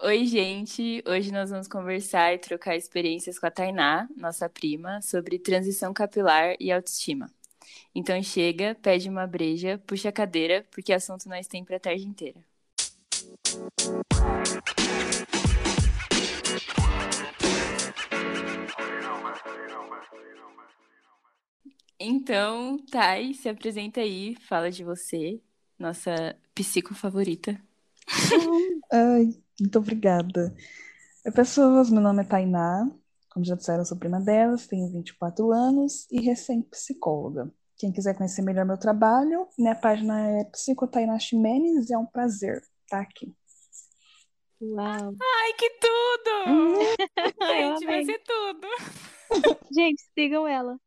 [0.00, 1.02] Oi, gente!
[1.06, 6.56] Hoje nós vamos conversar e trocar experiências com a Tainá, nossa prima, sobre transição capilar
[6.58, 7.30] e autoestima.
[7.94, 12.42] Então chega, pede uma breja, puxa a cadeira, porque assunto nós tem pra tarde inteira.
[22.00, 25.40] Então, Thay, se apresenta aí, fala de você,
[25.76, 27.60] nossa psico favorita.
[28.92, 30.54] Ai, muito obrigada.
[31.26, 32.88] Oi, pessoas, meu nome é Tainá,
[33.30, 37.52] como já disseram, eu sou prima delas, tenho 24 anos e recém-psicóloga.
[37.76, 43.00] Quem quiser conhecer melhor meu trabalho, minha página é Psicotainá Ximenes, é um prazer estar
[43.00, 43.34] aqui.
[44.60, 45.14] Uau!
[45.20, 46.96] Ai, que tudo!
[47.48, 48.68] Gente, vai ser tudo!
[49.74, 50.78] Gente, sigam ela.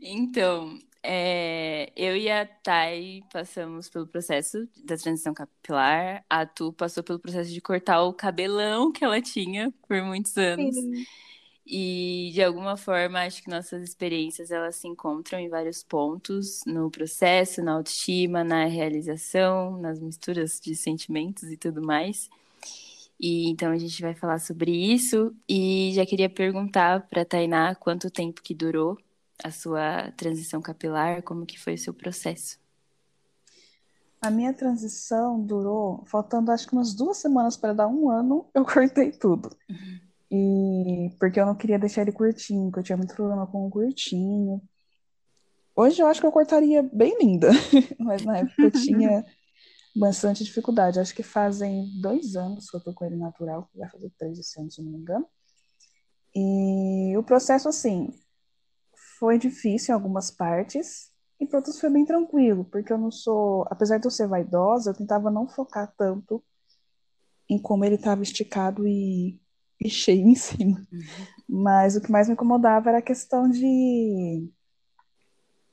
[0.00, 6.24] Então, é, eu e a Thay passamos pelo processo da transição capilar.
[6.28, 10.74] A Tu passou pelo processo de cortar o cabelão que ela tinha por muitos anos.
[10.74, 11.04] Sim.
[11.70, 16.90] E de alguma forma acho que nossas experiências elas se encontram em vários pontos no
[16.90, 22.30] processo, na autoestima, na realização, nas misturas de sentimentos e tudo mais.
[23.20, 28.10] E então a gente vai falar sobre isso e já queria perguntar para Tainá quanto
[28.10, 28.96] tempo que durou
[29.42, 32.58] a sua transição capilar, como que foi o seu processo?
[34.20, 38.64] A minha transição durou, faltando acho que umas duas semanas para dar um ano, eu
[38.64, 39.50] cortei tudo.
[40.30, 43.70] E porque eu não queria deixar ele curtinho, porque eu tinha muito problema com o
[43.70, 44.60] curtinho.
[45.74, 47.50] Hoje eu acho que eu cortaria bem linda,
[47.98, 49.24] mas na época eu tinha
[49.94, 51.00] bastante dificuldade.
[51.00, 54.60] Acho que fazem dois anos que eu tô com ele natural, vai fazer três esse
[54.60, 55.26] ano, se não me engano.
[56.34, 58.12] E o processo, assim,
[59.18, 63.66] foi difícil em algumas partes, e para outras foi bem tranquilo, porque eu não sou,
[63.70, 66.42] apesar de eu ser vaidosa, eu tentava não focar tanto
[67.48, 69.40] em como ele estava esticado e,
[69.80, 70.86] e cheio em cima.
[71.48, 74.50] Mas o que mais me incomodava era a questão de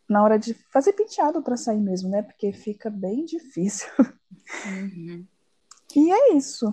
[0.08, 2.22] na hora de fazer penteado para sair mesmo, né?
[2.22, 3.88] Porque fica bem difícil.
[4.68, 5.26] Uhum.
[5.96, 6.72] E é isso.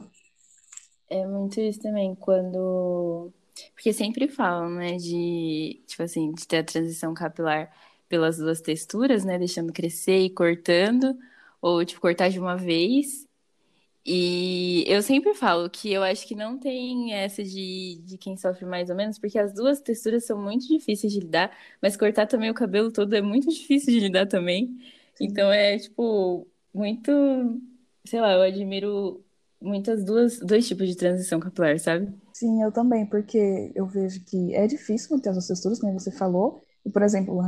[1.09, 3.33] É muito isso também, quando.
[3.75, 7.71] Porque sempre falam, né, de, tipo assim, de ter a transição capilar
[8.09, 11.17] pelas duas texturas, né, deixando crescer e cortando,
[11.63, 13.27] ou, tipo, cortar de uma vez.
[14.05, 18.65] E eu sempre falo que eu acho que não tem essa de, de quem sofre
[18.67, 22.51] mais ou menos, porque as duas texturas são muito difíceis de lidar, mas cortar também
[22.51, 24.77] o cabelo todo é muito difícil de lidar também.
[25.21, 27.13] Então é, tipo, muito,
[28.05, 29.25] sei lá, eu admiro
[29.61, 32.13] muitas duas, dois tipos de transição capilar, sabe?
[32.33, 36.63] Sim, eu também, porque eu vejo que é difícil manter as texturas, como você falou,
[36.85, 37.41] e, por exemplo,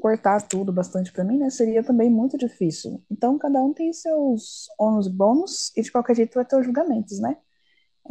[0.00, 3.02] cortar tudo bastante para mim, né, seria também muito difícil.
[3.10, 6.64] Então, cada um tem seus ônus e bônus, e de qualquer jeito vai ter os
[6.66, 7.36] julgamentos, né?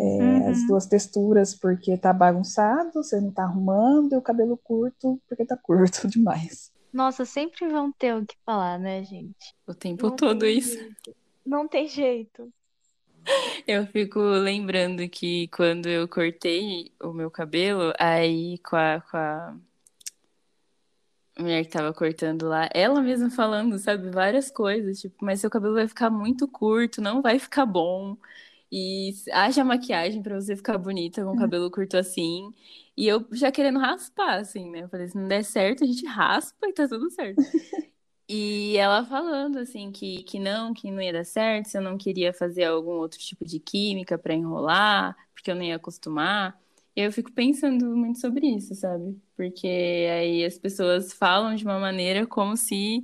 [0.09, 0.67] É, As Uhum.
[0.67, 5.57] duas texturas porque tá bagunçado, você não tá arrumando, e o cabelo curto porque tá
[5.57, 6.71] curto demais.
[6.91, 9.55] Nossa, sempre vão ter o que falar, né, gente?
[9.67, 10.77] O tempo Não todo tem isso.
[10.79, 11.15] jeito.
[11.45, 12.51] Não tem jeito.
[13.67, 19.57] Eu fico lembrando que quando eu cortei o meu cabelo, aí com a, com a
[21.41, 25.75] mulher que tava cortando lá, ela mesma falando, sabe, várias coisas, tipo, mas seu cabelo
[25.75, 28.17] vai ficar muito curto, não vai ficar bom.
[28.71, 32.51] E haja maquiagem pra você ficar bonita com o cabelo curto assim.
[32.97, 34.83] E eu já querendo raspar, assim, né?
[34.83, 37.37] Eu falei, se não der certo, a gente raspa e tá tudo certo.
[38.29, 41.97] E ela falando assim que, que não, que não ia dar certo, se eu não
[41.97, 46.59] queria fazer algum outro tipo de química pra enrolar, porque eu não ia acostumar.
[46.97, 49.21] Eu fico pensando muito sobre isso, sabe?
[49.35, 53.03] Porque aí as pessoas falam de uma maneira como se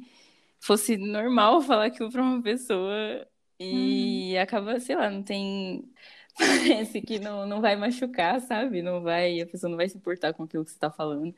[0.59, 3.27] fosse normal falar aquilo pra uma pessoa
[3.59, 5.87] e acaba, sei lá, não tem.
[6.37, 8.81] Parece que não, não vai machucar, sabe?
[8.81, 11.35] Não vai, a pessoa não vai se importar com aquilo que você tá falando.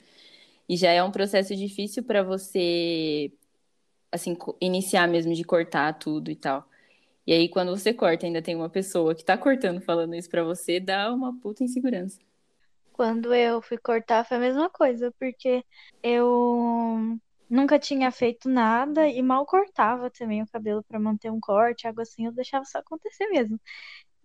[0.69, 3.33] E já é um processo difícil pra você
[4.11, 6.67] assim, iniciar mesmo de cortar tudo e tal.
[7.27, 10.43] E aí, quando você corta, ainda tem uma pessoa que tá cortando falando isso pra
[10.43, 12.19] você, dá uma puta insegurança.
[12.95, 15.65] Quando eu fui cortar foi a mesma coisa, porque
[16.01, 17.19] eu
[17.49, 21.99] nunca tinha feito nada e mal cortava também o cabelo pra manter um corte, algo
[22.01, 23.59] assim, eu deixava só acontecer mesmo.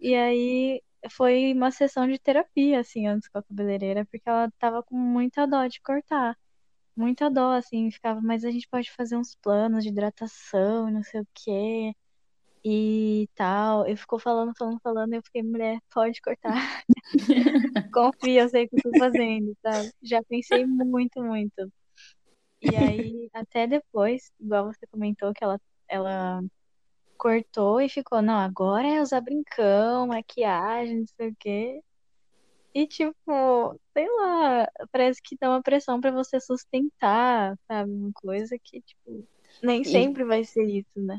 [0.01, 0.83] E aí
[1.13, 5.47] foi uma sessão de terapia, assim, antes com a cabeleireira, porque ela tava com muita
[5.49, 6.39] dó de cortar.
[6.97, 11.21] Muita dó, assim, ficava, mas a gente pode fazer uns planos de hidratação não sei
[11.23, 11.95] o quê.
[12.65, 13.87] E tal.
[13.89, 16.55] Eu ficou falando, falando, falando, eu fiquei, mulher, pode cortar.
[17.93, 19.85] Confia, eu sei o que eu tô fazendo, tá?
[20.03, 21.73] Já pensei muito, muito.
[22.63, 26.43] E aí, até depois, igual você comentou que ela, ela
[27.19, 31.83] cortou e ficou, não, agora é usar brincão, maquiagem, não sei o quê.
[32.75, 37.91] E tipo, sei lá, parece que dá uma pressão pra você sustentar, sabe?
[37.93, 39.29] Uma coisa que, tipo,
[39.63, 41.19] nem E- sempre vai ser isso, né?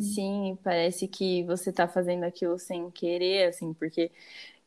[0.00, 4.10] Sim, parece que você tá fazendo aquilo sem querer, assim, porque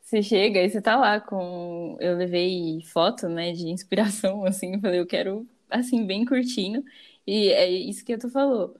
[0.01, 1.97] você chega e você tá lá com.
[1.99, 6.83] Eu levei foto, né, de inspiração, assim, falei, eu quero, assim, bem curtinho.
[7.27, 8.75] E é isso que tu falou.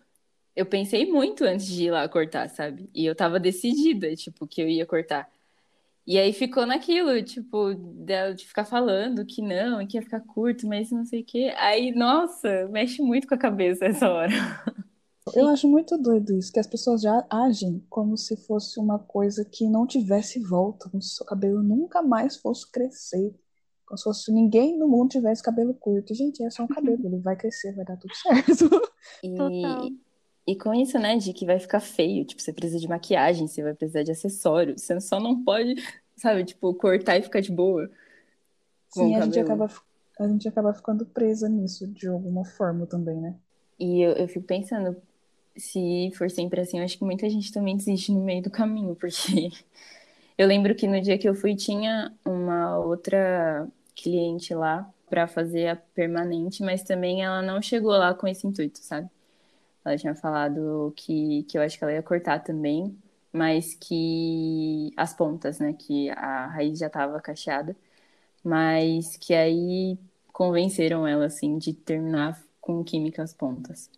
[0.55, 2.89] Eu pensei muito antes de ir lá cortar, sabe?
[2.95, 5.29] E eu tava decidida, tipo, que eu ia cortar.
[6.07, 10.91] E aí ficou naquilo, tipo, de ficar falando que não, que ia ficar curto, mas
[10.91, 11.53] não sei o quê.
[11.57, 14.31] Aí, nossa, mexe muito com a cabeça essa hora.
[15.35, 19.44] Eu acho muito doido isso, que as pessoas já agem como se fosse uma coisa
[19.45, 23.33] que não tivesse volta, como se seu cabelo nunca mais fosse crescer,
[23.85, 26.13] como se fosse ninguém no mundo tivesse cabelo curto.
[26.13, 28.69] Gente, é só um cabelo, ele vai crescer, vai dar tudo certo.
[29.35, 29.89] Total.
[29.89, 29.97] E,
[30.47, 33.63] e com isso, né, de que vai ficar feio, tipo, você precisa de maquiagem, você
[33.63, 35.75] vai precisar de acessórios, você só não pode,
[36.18, 37.89] sabe, tipo, cortar e ficar de boa
[38.89, 39.69] com Sim, o a gente acaba,
[40.19, 43.35] a gente acaba ficando presa nisso de alguma forma também, né?
[43.80, 45.01] E eu, eu fico pensando,
[45.57, 48.95] se for sempre assim, eu acho que muita gente também desiste no meio do caminho,
[48.95, 49.50] porque
[50.38, 55.68] eu lembro que no dia que eu fui tinha uma outra cliente lá pra fazer
[55.69, 59.09] a permanente, mas também ela não chegou lá com esse intuito, sabe?
[59.86, 62.98] Ela tinha falado que, que eu acho que ela ia cortar também,
[63.31, 65.74] mas que as pontas, né?
[65.74, 67.75] Que a raiz já tava cacheada,
[68.44, 69.98] mas que aí
[70.33, 73.89] convenceram ela, assim, de terminar com química as pontas.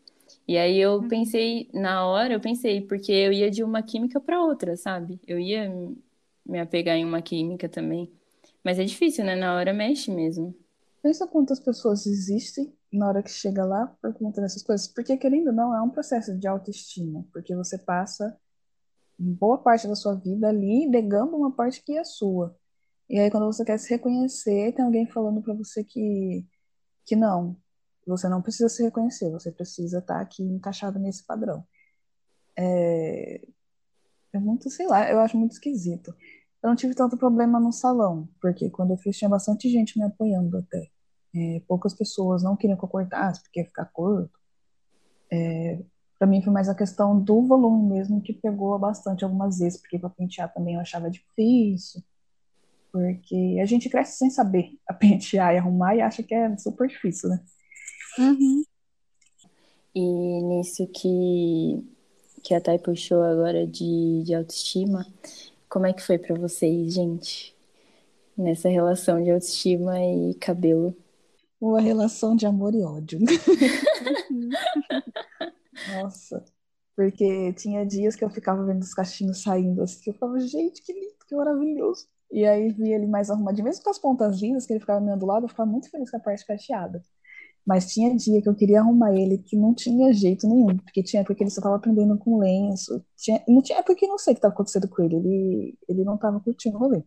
[0.50, 4.42] E aí eu pensei, na hora eu pensei, porque eu ia de uma química para
[4.42, 5.22] outra, sabe?
[5.28, 5.72] Eu ia
[6.44, 8.12] me apegar em uma química também.
[8.63, 9.36] Mas é difícil, né?
[9.36, 10.56] Na hora mexe mesmo.
[11.04, 14.88] Pensa quantas pessoas existem na hora que chega lá por conta dessas coisas.
[14.88, 17.24] Porque, querendo ou não, é um processo de autoestima.
[17.31, 18.36] Porque você passa
[19.19, 22.57] boa parte da sua vida ali negando uma parte que é sua.
[23.07, 26.44] E aí, quando você quer se reconhecer, tem alguém falando pra você que,
[27.06, 27.56] que não,
[28.10, 31.64] você não precisa se reconhecer, você precisa estar aqui encaixado nesse padrão.
[32.58, 33.42] É,
[34.34, 36.14] é muito, sei lá, eu acho muito esquisito.
[36.62, 40.06] Eu não tive tanto problema no salão, porque quando eu fiz tinha bastante gente me
[40.06, 40.90] apoiando até.
[41.36, 44.38] É, poucas pessoas não queriam que eu cortasse, porque ia ficar curto.
[45.32, 45.80] É,
[46.18, 49.98] para mim foi mais a questão do volume mesmo que pegou bastante algumas vezes, porque
[49.98, 52.04] para pentear também eu achava difícil,
[52.92, 56.88] porque a gente cresce sem saber a pentear e arrumar e acha que é super
[56.88, 57.42] difícil, né?
[58.19, 58.63] Uhum.
[59.95, 61.81] E nisso que,
[62.44, 65.06] que a Thay puxou agora de, de autoestima,
[65.69, 67.56] como é que foi pra vocês, gente?
[68.38, 70.94] Nessa relação de autoestima e cabelo.
[71.62, 73.19] Uma relação de amor e ódio.
[75.94, 76.44] Nossa,
[76.95, 80.81] porque tinha dias que eu ficava vendo os cachinhos saindo assim, que eu ficava, gente,
[80.81, 82.07] que lindo, que maravilhoso.
[82.31, 85.15] E aí via ele mais arrumadinho, mesmo com as pontas lindas que ele ficava me
[85.18, 87.04] do lado, eu ficava muito feliz com a parte cacheada.
[87.69, 91.21] Mas tinha dia que eu queria arrumar ele que não tinha jeito nenhum, porque tinha
[91.21, 94.33] época que ele só tava aprendendo com lenço, tinha, não tinha época que não sei
[94.33, 97.04] o que tava acontecendo com ele, ele, ele não tava curtindo o rolê.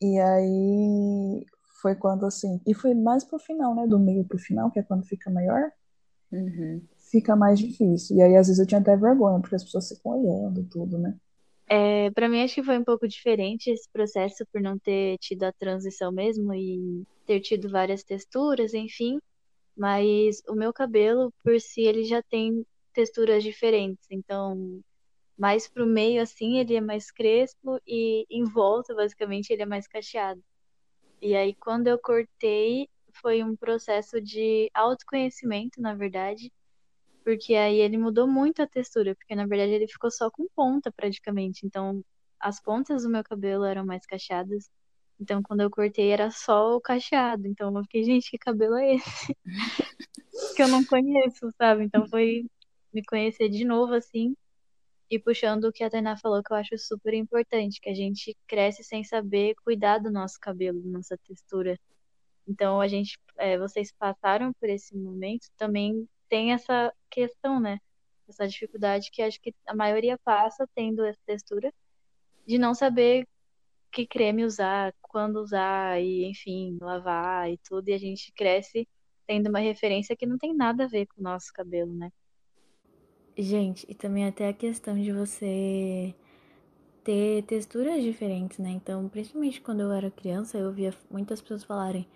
[0.00, 1.46] E aí
[1.82, 4.82] foi quando assim, e foi mais pro final, né, do meio pro final, que é
[4.82, 5.70] quando fica maior,
[6.32, 6.82] Uhum.
[7.10, 8.16] fica mais difícil.
[8.16, 10.98] E aí às vezes eu tinha até vergonha, porque as pessoas ficam olhando e tudo,
[10.98, 11.14] né?
[11.66, 15.44] É, para mim acho que foi um pouco diferente esse processo por não ter tido
[15.44, 19.18] a transição mesmo e ter tido várias texturas, enfim.
[19.76, 24.06] Mas o meu cabelo, por si, ele já tem texturas diferentes.
[24.10, 24.80] Então,
[25.36, 29.86] mais pro meio, assim, ele é mais crespo e em volta, basicamente, ele é mais
[29.88, 30.42] cacheado.
[31.20, 36.52] E aí, quando eu cortei, foi um processo de autoconhecimento, na verdade,
[37.24, 40.92] porque aí ele mudou muito a textura, porque na verdade ele ficou só com ponta
[40.92, 41.66] praticamente.
[41.66, 42.04] Então,
[42.38, 44.68] as pontas do meu cabelo eram mais cacheadas.
[45.20, 47.46] Então, quando eu cortei, era só o cacheado.
[47.46, 49.36] Então, eu fiquei, gente, que cabelo é esse?
[50.56, 51.84] que eu não conheço, sabe?
[51.84, 52.46] Então, foi
[52.92, 54.36] me conhecer de novo, assim.
[55.10, 58.36] E puxando o que a Tainá falou, que eu acho super importante, que a gente
[58.46, 61.78] cresce sem saber cuidar do nosso cabelo, da nossa textura.
[62.46, 67.78] Então, a gente, é, vocês passaram por esse momento, também tem essa questão, né?
[68.28, 71.72] Essa dificuldade que acho que a maioria passa tendo essa textura,
[72.46, 73.26] de não saber
[73.90, 78.88] que creme usar, quando usar, e enfim, lavar e tudo, e a gente cresce
[79.28, 82.10] tendo uma referência que não tem nada a ver com o nosso cabelo, né?
[83.38, 86.14] Gente, e também até a questão de você
[87.04, 88.70] ter texturas diferentes, né?
[88.70, 92.06] Então, principalmente quando eu era criança, eu via muitas pessoas falarem,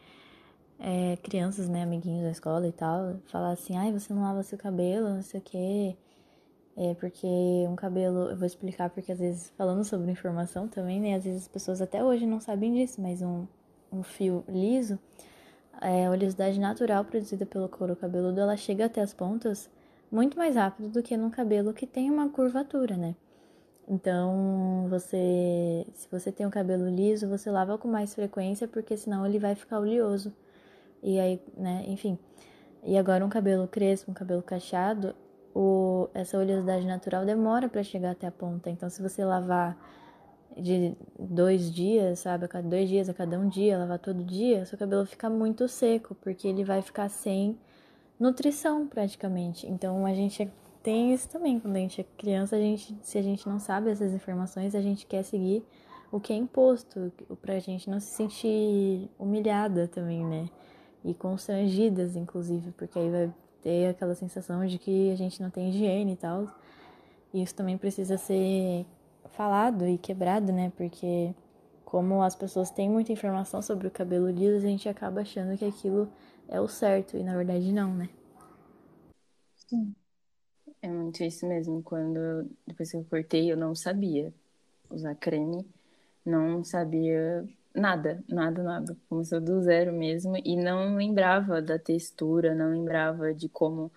[0.78, 4.58] é, crianças, né, amiguinhos da escola e tal, falar assim, ai, você não lava seu
[4.58, 5.96] cabelo, não sei o quê.
[6.80, 7.26] É porque
[7.68, 11.42] um cabelo, eu vou explicar porque às vezes falando sobre informação também, né, às vezes
[11.42, 13.46] as pessoas até hoje não sabem disso, mas um,
[13.92, 14.96] um fio liso,
[15.80, 19.68] é, a oleosidade natural produzida pelo couro cabeludo, ela chega até as pontas
[20.08, 23.16] muito mais rápido do que num cabelo que tem uma curvatura, né?
[23.88, 29.26] Então, você, se você tem um cabelo liso, você lava com mais frequência, porque senão
[29.26, 30.32] ele vai ficar oleoso.
[31.02, 32.18] E aí, né, enfim.
[32.84, 35.14] E agora um cabelo crespo, um cabelo cacheado,
[35.54, 38.70] o, essa oleosidade natural demora para chegar até a ponta.
[38.70, 39.76] Então, se você lavar
[40.56, 44.64] de dois dias, sabe, a cada dois dias, a cada um dia, lavar todo dia,
[44.66, 47.58] seu cabelo fica muito seco, porque ele vai ficar sem
[48.18, 49.66] nutrição praticamente.
[49.66, 50.50] Então, a gente
[50.82, 53.90] tem isso também, quando a gente é criança, a gente, se a gente não sabe
[53.90, 55.64] essas informações, a gente quer seguir
[56.10, 57.12] o que é imposto,
[57.42, 60.48] pra gente não se sentir humilhada também, né?
[61.04, 65.70] E constrangidas, inclusive, porque aí vai ter aquela sensação de que a gente não tem
[65.70, 66.46] higiene e tal.
[67.32, 68.86] E isso também precisa ser
[69.30, 70.72] falado e quebrado, né?
[70.76, 71.34] Porque
[71.84, 75.64] como as pessoas têm muita informação sobre o cabelo liso, a gente acaba achando que
[75.64, 76.08] aquilo
[76.48, 78.08] é o certo e na verdade não, né?
[79.68, 79.94] Sim.
[80.80, 81.82] É muito isso mesmo.
[81.82, 84.32] Quando depois que eu cortei, eu não sabia
[84.90, 85.66] usar creme,
[86.24, 88.96] não sabia nada, nada, nada.
[89.08, 93.90] Começou do zero mesmo e não lembrava da textura, não lembrava de como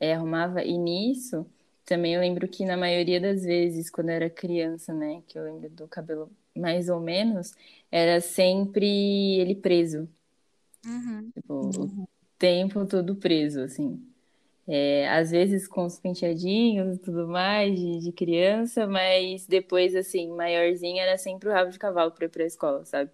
[0.00, 0.62] é, arrumava.
[0.62, 1.46] E nisso,
[1.84, 5.44] também eu lembro que na maioria das vezes, quando eu era criança, né, que eu
[5.44, 7.54] lembro do cabelo mais ou menos,
[7.90, 10.08] era sempre ele preso.
[10.84, 11.30] Uhum.
[11.34, 12.08] Tipo, o
[12.38, 14.02] tempo todo preso, assim.
[14.68, 20.28] É, às vezes com os penteadinhos e tudo mais de, de criança, mas depois, assim,
[20.32, 23.10] maiorzinha era sempre o rabo de cavalo para ir pra escola, sabe?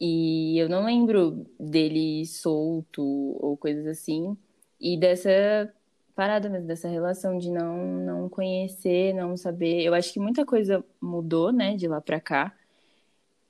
[0.00, 3.02] E eu não lembro dele solto
[3.40, 4.36] ou coisas assim,
[4.80, 5.72] e dessa
[6.14, 9.82] parada mesmo, dessa relação de não, não conhecer, não saber.
[9.82, 12.56] Eu acho que muita coisa mudou, né, de lá pra cá,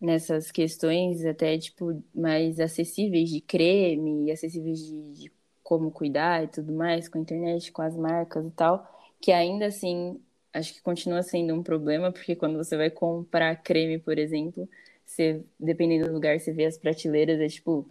[0.00, 5.32] nessas questões até, tipo, mais acessíveis de creme, acessíveis de, de
[5.72, 8.86] como cuidar e tudo mais, com a internet, com as marcas e tal,
[9.18, 10.20] que ainda assim
[10.52, 14.68] acho que continua sendo um problema, porque quando você vai comprar creme, por exemplo,
[15.04, 17.88] você, dependendo do lugar, você vê as prateleiras, é tipo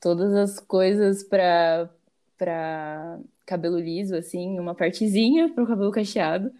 [0.00, 1.90] todas as coisas para
[2.38, 6.50] para cabelo liso assim, uma partezinha para o cabelo cacheado.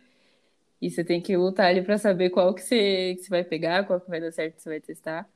[0.82, 3.86] E você tem que lutar ali para saber qual que você, que você vai pegar,
[3.86, 5.28] qual que vai dar certo, que você vai testar.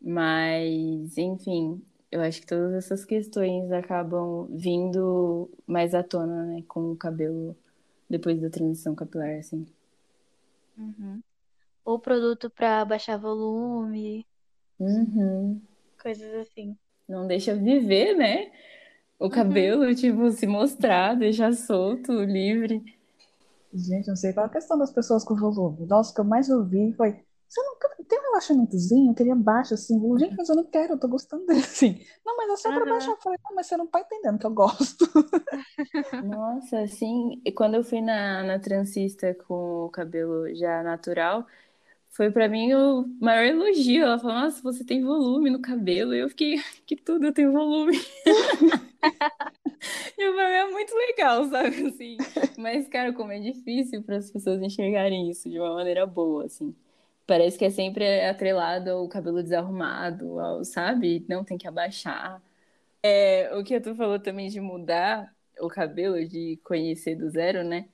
[0.00, 1.82] Mas, enfim,
[2.12, 7.56] eu acho que todas essas questões acabam vindo mais à tona, né, com o cabelo
[8.08, 9.66] depois da transição capilar, assim.
[10.76, 11.22] Uhum.
[11.84, 14.26] Ou produto para baixar volume,
[14.80, 15.62] Uhum.
[16.02, 16.76] coisas assim.
[17.06, 18.50] Não deixa viver, né?
[19.18, 19.30] O Uhum.
[19.30, 22.82] cabelo, tipo, se mostrar, deixar solto, livre.
[23.72, 25.86] Gente, não sei qual é a questão das pessoas com volume.
[25.86, 27.76] Nossa, o que eu mais ouvi foi: você não
[28.06, 29.10] tem um relaxamentozinho?
[29.10, 30.00] Eu queria baixo assim.
[30.18, 32.00] Gente, mas eu não quero, eu tô gostando dele assim.
[32.24, 33.10] Não, mas é só pra baixar.
[33.10, 35.04] Eu falei, não, mas você não tá entendendo que eu gosto.
[36.24, 41.44] Nossa, assim, e quando eu fui na, na transista com o cabelo já natural,
[42.10, 44.04] foi pra mim o maior elogio.
[44.04, 46.14] Ela falou, nossa, você tem volume no cabelo.
[46.14, 47.98] E eu fiquei, que tudo, eu tenho volume.
[50.18, 52.18] E eu falei, é muito legal, sabe, assim.
[52.58, 56.76] Mas, cara, como é difícil para as pessoas enxergarem isso de uma maneira boa, assim.
[57.30, 61.24] Parece que é sempre atrelado ao cabelo desarrumado, ao, sabe?
[61.28, 62.42] Não tem que abaixar.
[63.02, 67.88] É, o que tu falou também de mudar o cabelo, de conhecer do zero, né?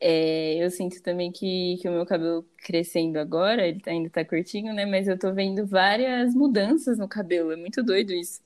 [0.00, 4.24] É, eu sinto também que, que o meu cabelo crescendo agora, ele tá- ainda tá
[4.24, 4.86] curtinho, né?
[4.86, 7.52] Mas eu tô vendo várias mudanças no cabelo.
[7.52, 8.42] É muito doido isso.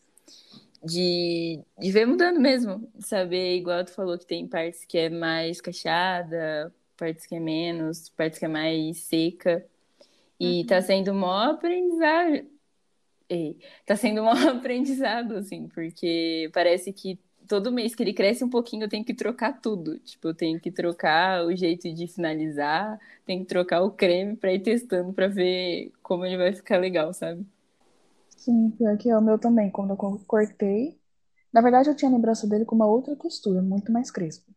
[0.85, 2.91] De, de ver mudando mesmo.
[3.01, 8.09] Saber, igual tu falou, que tem partes que é mais cacheada, partes que é menos,
[8.11, 9.67] partes que é mais seca.
[10.49, 12.49] E tá sendo mó aprendizado.
[13.29, 17.19] Ei, tá sendo um aprendizado, assim, porque parece que
[17.49, 19.99] todo mês que ele cresce um pouquinho eu tenho que trocar tudo.
[20.01, 24.53] Tipo, eu tenho que trocar o jeito de finalizar, tenho que trocar o creme pra
[24.55, 27.47] ir testando pra ver como ele vai ficar legal, sabe?
[28.37, 29.71] Sim, pior que é o meu também.
[29.71, 30.99] Quando eu co- cortei.
[31.53, 34.51] Na verdade, eu tinha lembrança dele com uma outra textura, muito mais crespo.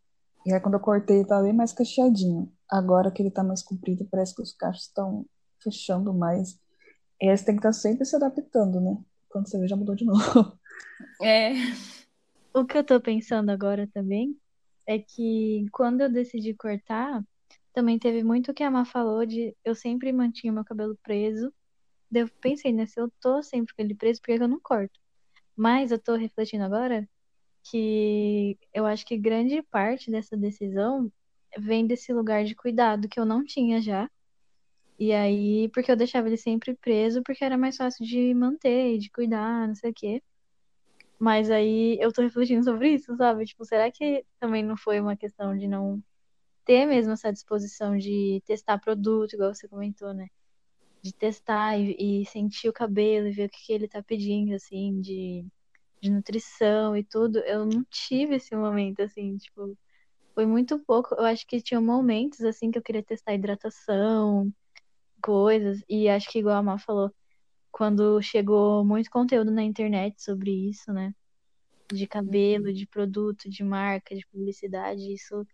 [0.45, 2.51] E aí, quando eu cortei, ele tava bem mais cacheadinho.
[2.69, 5.25] Agora que ele tá mais comprido, parece que os cachos estão
[5.65, 6.59] fechando mais.
[7.21, 8.97] E aí, você tem que estar sempre se adaptando, né?
[9.29, 10.57] Quando você vê, já mudou de novo.
[11.21, 11.53] É,
[12.53, 14.37] O que eu tô pensando agora também
[14.87, 17.21] é que quando eu decidi cortar,
[17.73, 21.53] também teve muito o que a Má falou de eu sempre mantinha meu cabelo preso.
[22.09, 24.59] Daí eu pensei, né, se eu tô sempre com ele preso, por que eu não
[24.61, 24.97] corto?
[25.55, 27.05] Mas eu tô refletindo agora
[27.69, 31.11] que eu acho que grande parte dessa decisão
[31.57, 34.09] vem desse lugar de cuidado que eu não tinha já.
[34.97, 39.09] E aí, porque eu deixava ele sempre preso, porque era mais fácil de manter, de
[39.11, 40.23] cuidar, não sei o quê.
[41.19, 43.45] Mas aí eu tô refletindo sobre isso, sabe?
[43.45, 46.03] Tipo, será que também não foi uma questão de não
[46.65, 50.27] ter mesmo essa disposição de testar produto, igual você comentou, né?
[51.01, 54.55] De testar e, e sentir o cabelo e ver o que, que ele tá pedindo,
[54.55, 55.45] assim, de,
[56.01, 57.39] de nutrição e tudo.
[57.39, 59.77] Eu não tive esse momento, assim, tipo,
[60.35, 61.15] foi muito pouco.
[61.15, 64.51] Eu acho que tinha momentos, assim, que eu queria testar hidratação,
[65.25, 67.11] coisas, e acho que igual a Má falou,
[67.71, 71.13] quando chegou muito conteúdo na internet sobre isso, né?
[71.91, 75.45] De cabelo, de produto, de marca, de publicidade, isso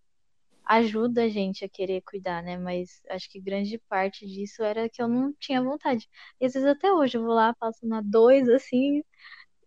[0.66, 2.58] ajuda a gente a querer cuidar, né?
[2.58, 6.08] Mas acho que grande parte disso era que eu não tinha vontade.
[6.40, 9.04] E às vezes até hoje eu vou lá, passo na dois, assim,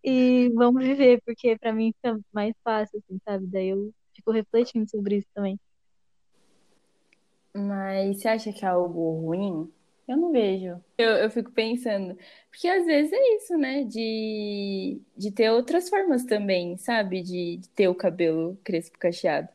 [0.04, 3.46] e vamos viver, porque para mim fica mais fácil, assim, sabe?
[3.46, 5.58] Daí eu fico refletindo sobre isso também.
[7.54, 9.72] Mas você acha que é algo ruim?
[10.06, 10.82] Eu não vejo.
[10.96, 12.16] Eu, eu fico pensando.
[12.50, 13.84] Porque às vezes é isso, né?
[13.84, 17.22] De, de ter outras formas também, sabe?
[17.22, 19.48] De, de ter o cabelo crespo cacheado.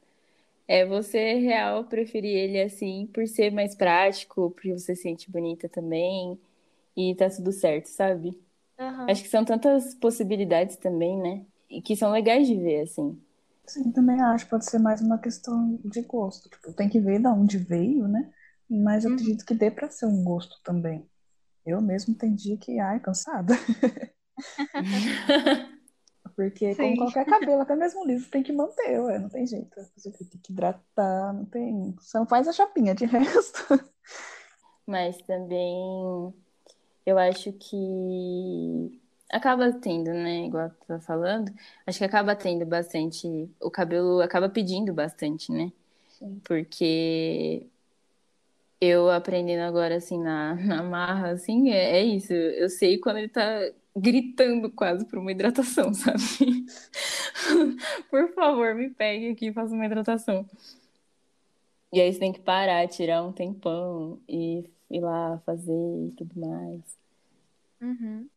[0.68, 5.70] É você real preferir ele assim por ser mais prático, porque você se sente bonita
[5.70, 6.39] também
[6.98, 8.39] e tá tudo certo, sabe?
[8.79, 9.06] Uhum.
[9.08, 11.46] Acho que são tantas possibilidades também, né?
[11.70, 13.22] E que são legais de ver, assim.
[13.65, 14.48] Sim, também acho.
[14.50, 16.50] Pode ser mais uma questão de gosto.
[16.50, 18.32] Tipo, tem que ver de onde veio, né?
[18.70, 19.16] Mas eu Uhum.
[19.16, 21.06] acredito que dê pra ser um gosto também.
[21.66, 23.54] Eu mesmo entendi que, ai, cansada.
[26.36, 26.98] Porque como Sim.
[26.98, 29.76] qualquer cabelo, até mesmo liso, tem que manter, ué, não tem jeito.
[29.96, 31.94] Você tem que hidratar, não tem.
[32.00, 33.60] Você não faz a chapinha de resto.
[34.86, 36.34] Mas também
[37.06, 39.00] eu acho que
[39.32, 40.46] acaba tendo, né?
[40.46, 41.52] Igual tu tá falando,
[41.86, 43.27] acho que acaba tendo bastante.
[43.62, 45.72] O cabelo acaba pedindo bastante, né?
[46.08, 46.42] Sim.
[46.44, 47.68] Porque
[48.81, 52.33] eu aprendendo agora, assim, na, na marra, assim, é, é isso.
[52.33, 53.44] Eu sei quando ele tá
[53.96, 56.65] gritando quase por uma hidratação, sabe?
[58.09, 60.46] Por favor, me pegue aqui e faça uma hidratação.
[61.92, 66.39] E aí você tem que parar, tirar um tempão e ir lá fazer e tudo
[66.39, 66.81] mais.
[67.81, 68.29] Uhum.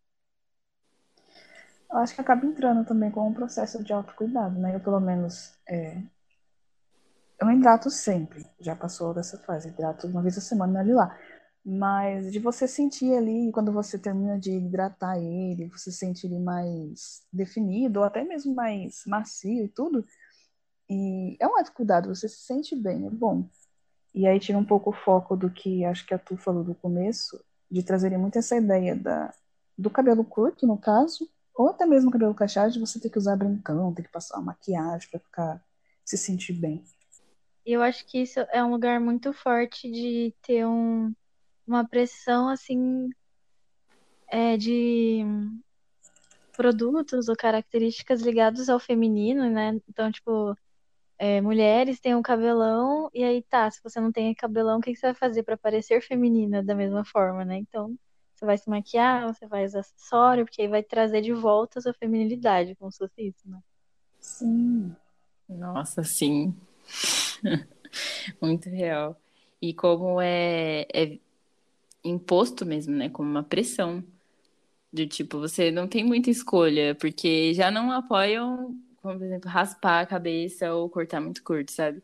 [1.90, 4.74] Eu acho que acaba entrando também com um processo de autocuidado, né?
[4.74, 6.02] Eu, pelo menos, é...
[7.42, 8.46] eu me hidrato sempre.
[8.60, 11.18] Já passou dessa fase, hidrato uma vez a semana ali lá.
[11.64, 17.22] Mas de você sentir ali, quando você termina de hidratar ele, você sente ele mais
[17.32, 20.06] definido, ou até mesmo mais macio e tudo.
[20.88, 23.48] E é um autocuidado, você se sente bem, é bom.
[24.14, 26.74] E aí tira um pouco o foco do que acho que a Tu falou do
[26.74, 29.32] começo, de trazerem muito essa ideia da,
[29.76, 33.36] do cabelo curto, no caso, ou até mesmo cabelo cacheado, de você ter que usar
[33.36, 35.64] brincão, ter que passar uma maquiagem para ficar
[36.04, 36.84] se sentir bem.
[37.64, 41.14] E eu acho que isso é um lugar muito forte de ter um,
[41.66, 43.08] uma pressão assim
[44.28, 45.24] é, de
[46.56, 49.80] produtos ou características ligados ao feminino, né?
[49.88, 50.56] Então, tipo,
[51.18, 54.92] é, mulheres têm um cabelão, e aí tá, se você não tem cabelão, o que
[54.92, 57.58] que você vai fazer para parecer feminina da mesma forma, né?
[57.58, 57.96] Então,
[58.34, 61.82] você vai se maquiar, você vai usar acessório, porque aí vai trazer de volta a
[61.82, 63.60] sua feminilidade, como se fosse isso, né?
[64.20, 64.96] Sim.
[65.48, 66.54] Nossa, sim.
[68.40, 69.20] Muito real.
[69.60, 71.18] E como é, é
[72.04, 73.08] imposto mesmo, né?
[73.10, 74.04] Como uma pressão.
[74.92, 80.00] Do tipo, você não tem muita escolha, porque já não apoiam, como por exemplo, raspar
[80.02, 82.02] a cabeça ou cortar muito curto, sabe?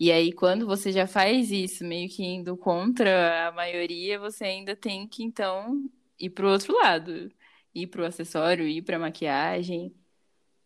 [0.00, 4.76] E aí, quando você já faz isso, meio que indo contra a maioria, você ainda
[4.76, 7.32] tem que, então, ir pro outro lado.
[7.74, 9.94] Ir pro acessório, ir pra maquiagem.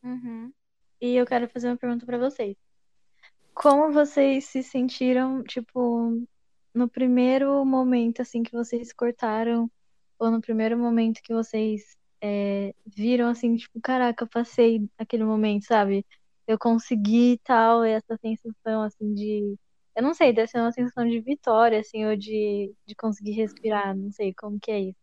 [0.03, 0.53] Uhum.
[1.01, 2.57] E eu quero fazer uma pergunta para vocês.
[3.55, 6.23] Como vocês se sentiram, tipo,
[6.75, 9.71] no primeiro momento, assim, que vocês cortaram,
[10.19, 15.67] ou no primeiro momento que vocês é, viram, assim, tipo, caraca, eu passei aquele momento,
[15.67, 16.07] sabe?
[16.47, 19.57] Eu consegui tal, essa sensação, assim, de.
[19.95, 23.97] Eu não sei, deve ser uma sensação de vitória, assim, ou de, de conseguir respirar,
[23.97, 25.02] não sei como que é isso.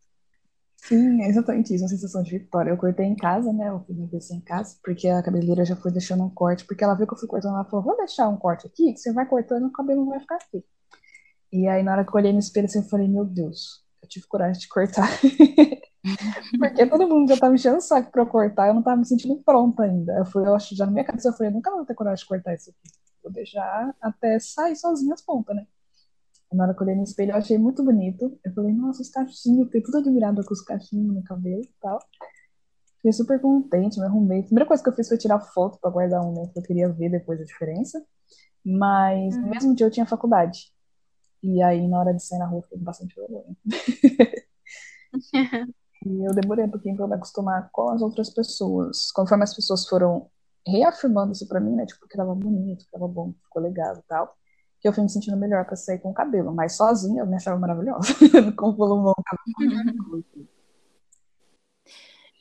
[0.88, 2.72] Sim, é exatamente isso, uma sensação de vitória.
[2.72, 3.70] Eu cortei em casa, né?
[3.70, 6.84] Eu fiz minha vez em casa, porque a cabeleireira já foi deixando um corte, porque
[6.84, 9.14] ela viu que eu fui cortando, ela falou, vou deixar um corte aqui, que você
[9.14, 10.64] vai cortando, o cabelo não vai ficar feio.
[11.52, 14.10] E aí, na hora que eu olhei no espelho, assim, eu falei, meu Deus, eu
[14.10, 15.08] tive coragem de cortar.
[16.60, 19.06] porque todo mundo já tava enchendo o saco pra eu cortar, eu não tava me
[19.06, 20.14] sentindo pronta ainda.
[20.18, 22.28] Eu fui, eu acho, já na minha cabeça, eu falei, nunca vou ter coragem de
[22.28, 22.92] cortar isso aqui.
[23.24, 25.68] Vou deixar até sair sozinho as pontas, né?
[26.52, 28.38] Na hora que eu olhei no espelho, eu achei muito bonito.
[28.44, 32.00] Eu falei, nossa, os cachinhos, fiquei tudo admirada com os cachinhos no cabelo e tal.
[32.96, 34.42] Fiquei super contente, me arrumei.
[34.42, 36.50] A primeira coisa que eu fiz foi tirar foto para guardar um, né?
[36.52, 38.04] Que eu queria ver depois a diferença.
[38.66, 40.72] Mas no mesmo dia eu tinha faculdade.
[41.42, 43.56] E aí, na hora de sair na rua, fiquei com bastante vergonha.
[46.06, 49.12] e eu demorei um pouquinho para me acostumar com as outras pessoas.
[49.12, 50.30] Conforme as pessoas foram
[50.68, 51.86] reafirmando isso para mim, né?
[51.86, 54.38] Tipo, que tava bonito, que tava bom, ficou legal e tal.
[54.82, 56.54] Que eu fui me sentindo melhor para sair com o cabelo.
[56.54, 58.14] Mas sozinha eu me achava maravilhosa.
[58.56, 60.24] com o volumão, cabelo.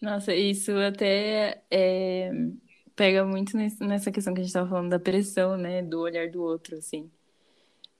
[0.01, 2.31] Nossa, isso até é,
[2.95, 5.83] pega muito nessa questão que a gente estava falando da pressão, né?
[5.83, 7.11] Do olhar do outro, assim.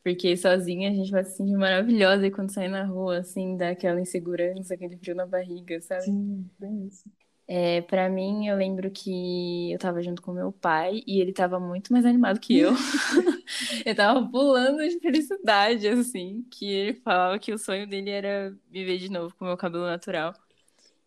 [0.03, 3.71] Porque sozinha a gente vai se sentir maravilhosa e quando sai na rua, assim, dá
[3.71, 6.05] aquela insegurança, aquele frio na barriga, sabe?
[6.05, 7.05] Sim, bem isso.
[7.51, 11.59] É, para mim, eu lembro que eu tava junto com meu pai e ele tava
[11.59, 12.73] muito mais animado que eu.
[13.87, 18.99] eu tava pulando de felicidade, assim, que ele falava que o sonho dele era viver
[18.99, 20.35] de novo com meu cabelo natural.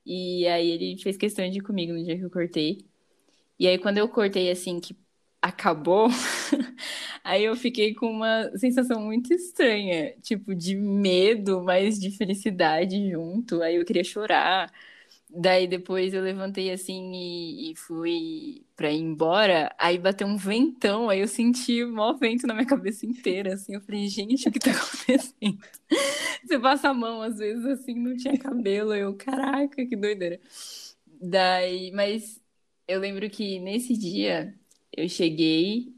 [0.05, 2.85] E aí ele fez questão de ir comigo no dia que eu cortei.
[3.59, 4.97] E aí quando eu cortei assim que
[5.41, 6.07] acabou,
[7.23, 13.61] aí eu fiquei com uma sensação muito estranha, tipo de medo, mas de felicidade junto.
[13.61, 14.71] Aí eu queria chorar.
[15.33, 19.73] Daí depois eu levantei assim e, e fui pra ir embora.
[19.79, 23.75] Aí bateu um ventão, aí eu senti o maior vento na minha cabeça inteira, assim.
[23.75, 25.57] Eu falei, gente, o que tá acontecendo?
[26.43, 28.93] Você passa a mão, às vezes, assim, não tinha cabelo.
[28.93, 30.37] Eu, caraca, que doideira.
[31.21, 32.41] Daí, mas
[32.87, 34.53] eu lembro que nesse dia
[34.91, 35.93] eu cheguei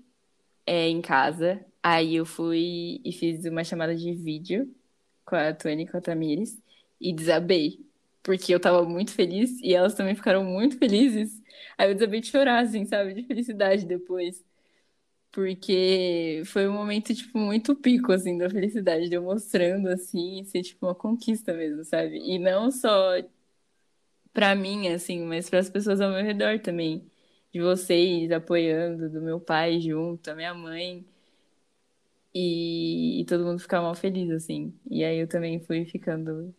[0.65, 4.74] é, em casa, aí eu fui e fiz uma chamada de vídeo
[5.26, 6.62] com a Tuane e com a Tamires
[7.02, 7.80] e desabei
[8.23, 11.41] porque eu tava muito feliz e elas também ficaram muito felizes.
[11.77, 13.13] Aí eu desabei de chorar, assim, sabe?
[13.13, 14.43] De felicidade depois.
[15.31, 20.63] Porque foi um momento, tipo, muito pico, assim, da felicidade, de eu mostrando, assim, ser,
[20.63, 22.17] tipo, uma conquista mesmo, sabe?
[22.19, 23.13] E não só
[24.33, 27.09] pra mim, assim, mas para as pessoas ao meu redor também.
[27.51, 31.05] De vocês apoiando, do meu pai junto, a minha mãe.
[32.33, 34.73] E, e todo mundo ficar mal feliz, assim.
[34.89, 36.53] E aí eu também fui ficando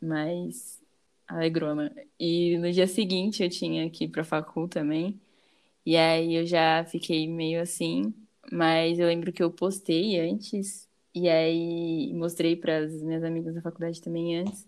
[0.00, 0.80] mais
[1.28, 1.92] Alegrona.
[2.18, 5.20] E no dia seguinte eu tinha que ir pra facul também.
[5.84, 8.12] E aí eu já fiquei meio assim,
[8.50, 13.62] mas eu lembro que eu postei antes e aí mostrei para as minhas amigas da
[13.62, 14.66] faculdade também antes.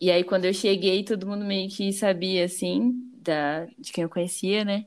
[0.00, 4.10] E aí quando eu cheguei, todo mundo meio que sabia assim da de quem eu
[4.10, 4.86] conhecia, né?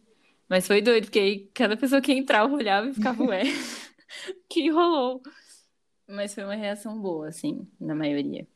[0.49, 3.43] Mas foi doido, porque aí cada pessoa que entrava olhava e ficava, ué,
[4.49, 5.21] que rolou?
[6.07, 8.47] Mas foi uma reação boa, assim, na maioria.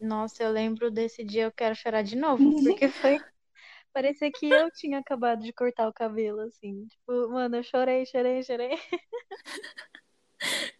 [0.00, 3.18] Nossa, eu lembro desse dia, eu quero chorar de novo, porque foi.
[3.92, 6.86] Parecia que eu tinha acabado de cortar o cabelo, assim.
[6.86, 8.70] Tipo, mano, eu chorei, chorei, chorei.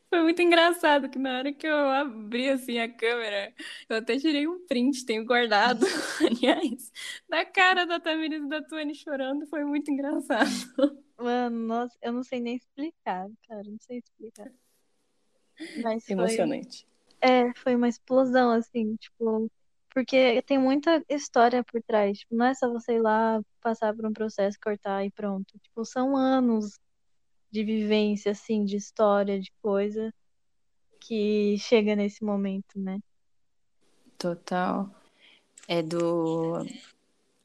[0.09, 3.55] Foi muito engraçado que na hora que eu abri assim a câmera,
[3.89, 5.87] eu até tirei um print, tenho guardado,
[6.21, 6.91] aliás,
[7.29, 10.51] da cara da Tamiris e da Tuane chorando, foi muito engraçado.
[11.17, 14.51] Mano, nossa, eu não sei nem explicar, cara, não sei explicar.
[15.77, 16.89] Mas Emocionante.
[17.21, 19.51] É, foi uma explosão, assim, tipo,
[19.93, 22.19] porque tem muita história por trás.
[22.19, 25.59] Tipo, não é só você ir lá, passar por um processo, cortar e pronto.
[25.59, 26.79] Tipo, são anos
[27.51, 30.13] de vivência, assim, de história, de coisa
[31.01, 33.01] que chega nesse momento, né?
[34.17, 34.89] Total.
[35.67, 36.65] É do.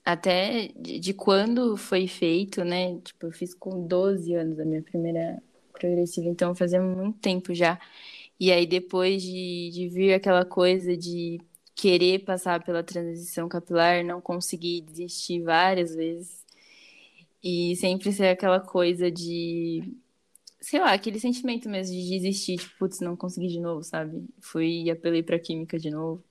[0.03, 2.99] Até de, quando foi feito, né?
[2.99, 5.41] Tipo, eu fiz com 12 anos a minha primeira
[5.73, 7.79] progressiva, então fazia muito tempo já.
[8.39, 11.39] E aí, depois de, de vir aquela coisa de
[11.75, 16.45] querer passar pela transição capilar, não conseguir desistir várias vezes.
[17.43, 19.93] E sempre ser aquela coisa de,
[20.59, 24.25] sei lá, aquele sentimento mesmo de desistir, tipo, putz, não consegui de novo, sabe?
[24.41, 26.23] Fui e apelei pra química de novo.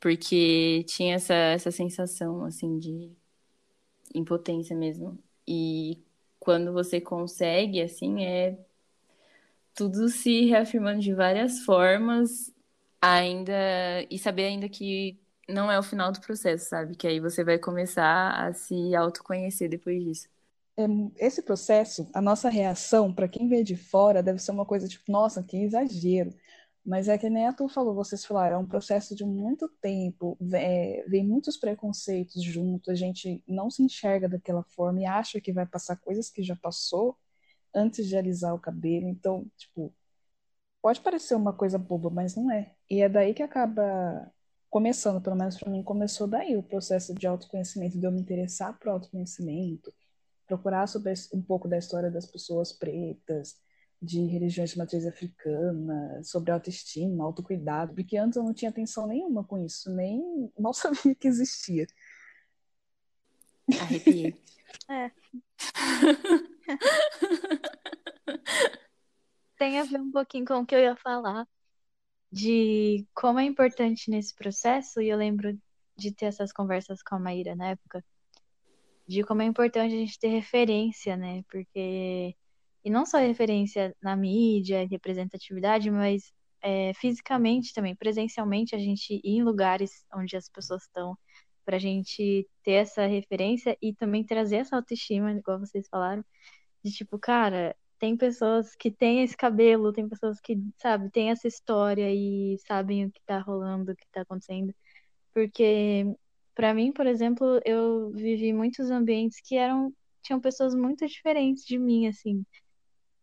[0.00, 3.10] Porque tinha essa, essa sensação, assim, de
[4.14, 5.18] impotência mesmo.
[5.46, 5.98] E
[6.38, 8.56] quando você consegue, assim, é
[9.74, 12.52] tudo se reafirmando de várias formas,
[13.00, 13.52] ainda
[14.10, 16.96] e saber ainda que não é o final do processo, sabe?
[16.96, 20.28] Que aí você vai começar a se autoconhecer depois disso.
[20.76, 20.84] É,
[21.26, 25.10] esse processo, a nossa reação, para quem vê de fora, deve ser uma coisa tipo,
[25.10, 26.32] nossa, que exagero.
[26.84, 30.38] Mas é que nem a tu falou, vocês falaram, é um processo de muito tempo,
[30.54, 35.52] é, vem muitos preconceitos junto, a gente não se enxerga daquela forma e acha que
[35.52, 37.16] vai passar coisas que já passou,
[37.74, 39.08] antes de alisar o cabelo.
[39.08, 39.94] Então, tipo,
[40.82, 42.74] pode parecer uma coisa boba, mas não é.
[42.88, 44.30] E é daí que acaba
[44.68, 48.78] começando, pelo menos para mim, começou daí o processo de autoconhecimento, de eu me interessar
[48.78, 49.92] por autoconhecimento,
[50.46, 53.56] procurar sobre um pouco da história das pessoas pretas,
[54.00, 59.44] de religiões de matriz africana, sobre autoestima, autocuidado, porque antes eu não tinha atenção nenhuma
[59.44, 61.86] com isso, nem mal sabia que existia.
[63.80, 64.34] Arrepiei.
[64.88, 65.10] É.
[69.58, 71.46] Tem a ver um pouquinho com o que eu ia falar,
[72.32, 75.58] de como é importante nesse processo, e eu lembro
[75.96, 78.04] de ter essas conversas com a Maíra na época,
[79.06, 81.42] de como é importante a gente ter referência, né?
[81.50, 82.34] Porque.
[82.84, 89.38] E não só referência na mídia, representatividade, mas é, fisicamente também, presencialmente, a gente ir
[89.38, 91.16] em lugares onde as pessoas estão,
[91.64, 96.24] para a gente ter essa referência e também trazer essa autoestima, igual vocês falaram,
[96.82, 101.46] de tipo, cara, tem pessoas que têm esse cabelo, tem pessoas que, sabe, têm essa
[101.46, 104.74] história e sabem o que tá rolando, o que tá acontecendo.
[105.34, 106.06] Porque
[106.54, 111.78] para mim, por exemplo, eu vivi muitos ambientes que eram tinham pessoas muito diferentes de
[111.78, 112.44] mim, assim.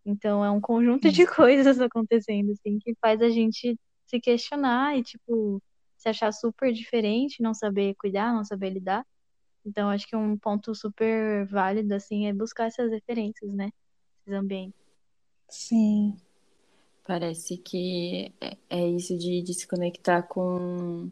[0.06, 5.04] Então é um conjunto de coisas acontecendo, assim, que faz a gente se questionar e,
[5.04, 5.62] tipo,
[5.98, 9.06] se achar super diferente, não saber cuidar, não saber lidar.
[9.67, 13.69] Então acho que um ponto super válido, assim, é buscar essas referências, né?
[14.21, 14.80] Esses ambientes.
[15.49, 16.15] Sim.
[17.06, 21.12] Parece que é, é isso de, de se conectar com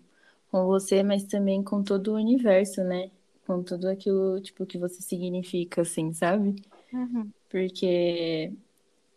[0.56, 3.12] com você, mas também com todo o universo, né?
[3.46, 6.56] Com tudo aquilo, tipo, que você significa, assim, sabe?
[6.94, 7.30] Uhum.
[7.50, 8.54] Porque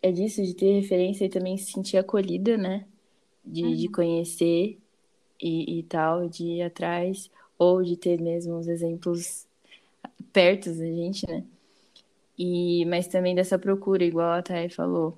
[0.01, 2.85] é disso, de ter referência e também se sentir acolhida, né?
[3.45, 3.73] De, uhum.
[3.73, 4.77] de conhecer
[5.41, 9.47] e, e tal, de ir atrás, ou de ter mesmo os exemplos
[10.33, 11.45] perto da gente, né?
[12.37, 15.17] E, mas também dessa procura, igual a Thay falou,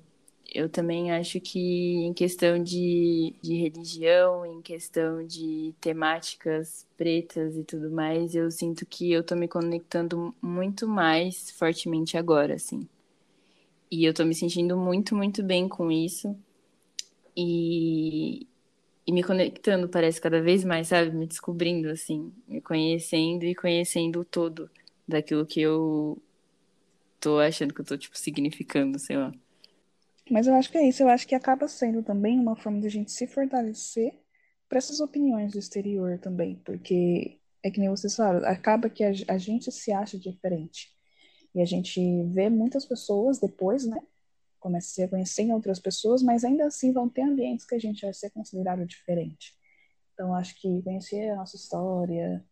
[0.54, 7.64] eu também acho que em questão de, de religião, em questão de temáticas pretas e
[7.64, 12.86] tudo mais, eu sinto que eu tô me conectando muito mais fortemente agora, assim.
[13.90, 16.34] E eu tô me sentindo muito, muito bem com isso.
[17.36, 18.46] E,
[19.06, 21.10] e me conectando, parece, cada vez mais, sabe?
[21.10, 24.70] Me descobrindo, assim, me conhecendo e conhecendo o todo
[25.06, 26.20] daquilo que eu
[27.20, 29.32] tô achando que eu tô, tipo, significando, sei lá.
[30.30, 31.02] Mas eu acho que é isso.
[31.02, 34.12] Eu acho que acaba sendo também uma forma de a gente se fortalecer
[34.68, 36.56] para essas opiniões do exterior também.
[36.64, 40.90] Porque é que nem vocês falaram, acaba que a, a gente se acha diferente.
[41.54, 42.00] E a gente
[42.32, 44.00] vê muitas pessoas depois, né?
[44.62, 47.80] Começa a se reconhecer em outras pessoas, mas ainda assim vão ter ambientes que a
[47.80, 49.52] gente vai ser considerado diferente.
[50.14, 52.44] Então, acho que conhecer a nossa história,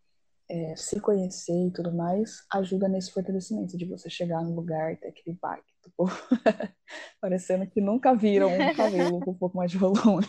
[0.49, 5.07] é, se conhecer e tudo mais, ajuda nesse fortalecimento de você chegar no lugar ter
[5.07, 5.93] aquele impacto.
[7.21, 10.27] Parecendo que nunca viram um cabelo com um pouco mais de volume.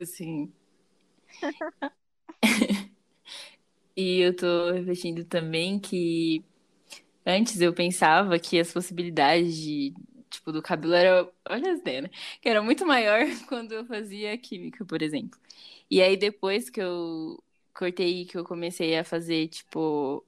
[0.00, 0.52] Sim.
[3.96, 6.44] e eu tô refletindo também que
[7.26, 9.94] antes eu pensava que as possibilidades de,
[10.30, 12.10] tipo, do cabelo era, olha as ideias, né?
[12.40, 15.38] Que era muito maior quando eu fazia química, por exemplo.
[15.90, 17.42] E aí depois que eu
[17.74, 20.24] cortei, que eu comecei a fazer, tipo,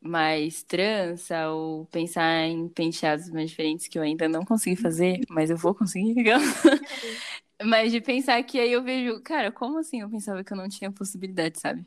[0.00, 5.50] mais trança ou pensar em penteados mais diferentes que eu ainda não consegui fazer, mas
[5.50, 6.14] eu vou conseguir,
[7.64, 10.68] mas de pensar que aí eu vejo, cara, como assim eu pensava que eu não
[10.68, 11.86] tinha possibilidade, sabe?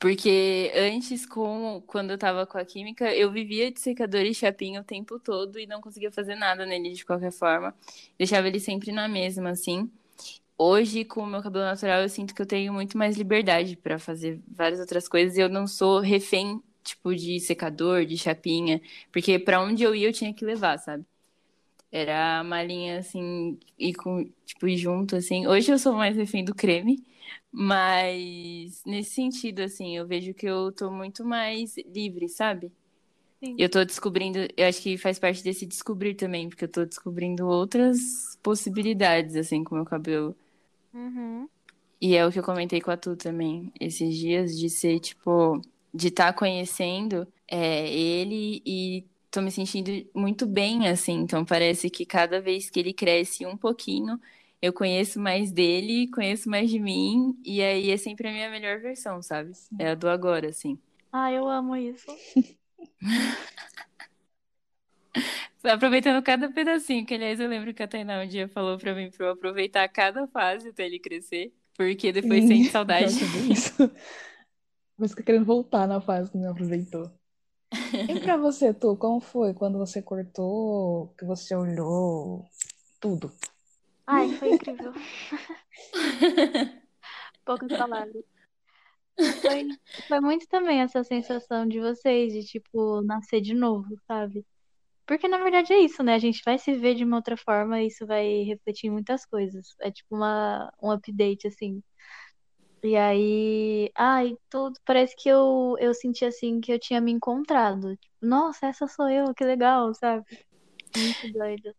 [0.00, 4.80] Porque antes, com, quando eu tava com a química, eu vivia de secador e chapinha
[4.80, 7.74] o tempo todo e não conseguia fazer nada nele de qualquer forma.
[8.18, 9.90] Deixava ele sempre na mesma, assim.
[10.56, 13.98] Hoje, com o meu cabelo natural, eu sinto que eu tenho muito mais liberdade para
[13.98, 18.80] fazer várias outras coisas e eu não sou refém, tipo, de secador, de chapinha,
[19.12, 21.04] porque para onde eu ia eu tinha que levar, sabe?
[21.92, 25.46] Era a malinha assim, e com, tipo, junto, assim.
[25.46, 27.04] Hoje eu sou mais refém do creme,
[27.52, 32.72] mas nesse sentido, assim, eu vejo que eu tô muito mais livre, sabe?
[33.42, 33.56] Sim.
[33.58, 37.46] Eu tô descobrindo, eu acho que faz parte desse descobrir também, porque eu tô descobrindo
[37.46, 40.36] outras possibilidades, assim, com o meu cabelo.
[40.92, 41.48] Uhum.
[42.00, 45.60] E é o que eu comentei com a Tu também, esses dias, de ser, tipo,
[45.92, 51.14] de estar tá conhecendo é, ele e tô me sentindo muito bem, assim.
[51.14, 54.20] Então parece que cada vez que ele cresce um pouquinho,
[54.62, 58.80] eu conheço mais dele, conheço mais de mim, e aí é sempre a minha melhor
[58.80, 59.52] versão, sabe?
[59.78, 60.78] É a do agora, assim.
[61.12, 62.06] Ah, eu amo isso.
[65.62, 69.10] Aproveitando cada pedacinho, que aliás eu lembro que a Tainá um dia falou pra mim
[69.10, 73.14] pra eu aproveitar cada fase até ele crescer, porque depois sente saudade.
[73.50, 73.90] Isso.
[74.96, 77.10] Mas fica querendo voltar na fase que não aproveitou.
[78.08, 82.44] E pra você, Tu, como foi quando você cortou, que você olhou,
[83.00, 83.32] tudo?
[84.10, 84.92] Ai, foi incrível.
[87.44, 88.24] Poucas palavras.
[89.40, 89.64] Foi,
[90.08, 94.44] foi muito também essa sensação de vocês, de tipo, nascer de novo, sabe?
[95.06, 96.14] Porque na verdade é isso, né?
[96.14, 99.24] A gente vai se ver de uma outra forma e isso vai refletir em muitas
[99.26, 99.74] coisas.
[99.80, 101.82] É tipo uma, um update, assim.
[102.82, 107.96] E aí, ai, tudo, parece que eu, eu senti assim que eu tinha me encontrado.
[107.96, 110.24] Tipo, Nossa, essa sou eu, que legal, sabe?
[110.96, 111.74] Muito doido.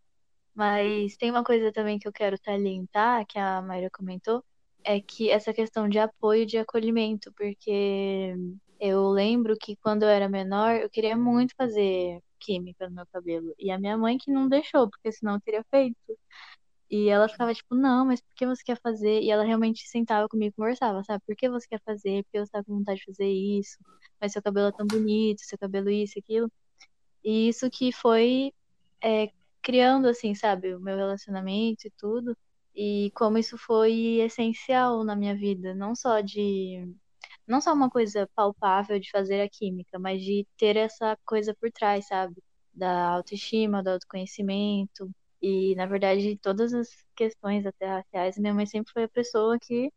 [0.54, 4.44] Mas tem uma coisa também que eu quero salientar, que a Mayra comentou,
[4.84, 8.36] é que essa questão de apoio, de acolhimento, porque
[8.80, 13.54] eu lembro que quando eu era menor, eu queria muito fazer química no meu cabelo.
[13.60, 15.98] E a minha mãe que não deixou, porque senão eu teria feito.
[16.90, 19.22] E ela ficava tipo, não, mas por que você quer fazer?
[19.22, 21.24] E ela realmente sentava comigo e conversava, sabe?
[21.26, 22.24] Por que você quer fazer?
[22.26, 23.78] Por que você tá com vontade de fazer isso?
[24.20, 26.52] Mas seu cabelo é tão bonito, seu cabelo isso, aquilo.
[27.24, 28.54] E isso que foi
[29.02, 32.36] é, criando, assim, sabe, o meu relacionamento e tudo.
[32.76, 36.88] E como isso foi essencial na minha vida, não só de
[37.48, 41.72] não só uma coisa palpável de fazer a química, mas de ter essa coisa por
[41.72, 42.42] trás, sabe?
[42.74, 45.12] Da autoestima, do autoconhecimento.
[45.42, 49.92] E, na verdade, todas as questões até raciais, minha mãe sempre foi a pessoa que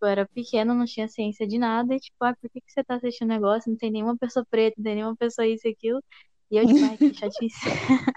[0.00, 2.84] eu era pequena, não tinha ciência de nada, e tipo, ah, por que, que você
[2.84, 3.70] tá assistindo negócio?
[3.70, 6.02] Não tem nenhuma pessoa preta, não tem nenhuma pessoa isso e aquilo.
[6.52, 7.70] E eu, tipo, ai, que chatice.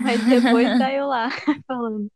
[0.00, 1.28] Mas depois tá eu lá
[1.66, 2.10] falando.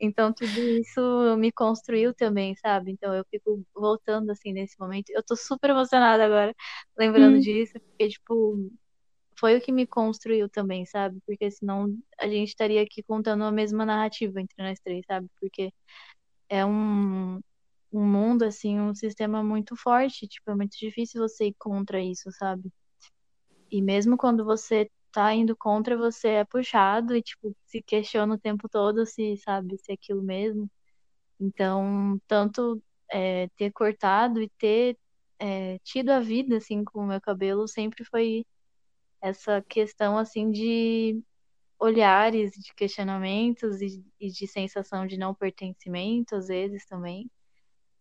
[0.00, 2.90] Então, tudo isso me construiu também, sabe?
[2.92, 5.10] Então, eu fico voltando, assim, nesse momento.
[5.10, 6.54] Eu tô super emocionada agora,
[6.98, 7.40] lembrando Hum.
[7.40, 8.70] disso, porque, tipo,
[9.38, 11.20] foi o que me construiu também, sabe?
[11.26, 11.86] Porque senão
[12.20, 15.28] a gente estaria aqui contando a mesma narrativa entre nós três, sabe?
[15.40, 15.72] Porque
[16.48, 17.36] é um,
[17.92, 22.30] um mundo, assim, um sistema muito forte, tipo, é muito difícil você ir contra isso,
[22.32, 22.70] sabe?
[23.72, 28.38] E mesmo quando você tá indo contra, você é puxado e, tipo, se questiona o
[28.38, 30.70] tempo todo se, sabe, se é aquilo mesmo.
[31.40, 34.98] Então, tanto é, ter cortado e ter
[35.38, 38.46] é, tido a vida, assim, com o meu cabelo sempre foi
[39.22, 41.22] essa questão, assim, de
[41.78, 47.30] olhares, de questionamentos e, e de sensação de não pertencimento, às vezes, também.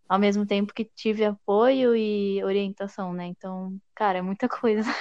[0.10, 3.26] Ao mesmo tempo que tive apoio e orientação, né?
[3.28, 4.92] Então, cara, é muita coisa.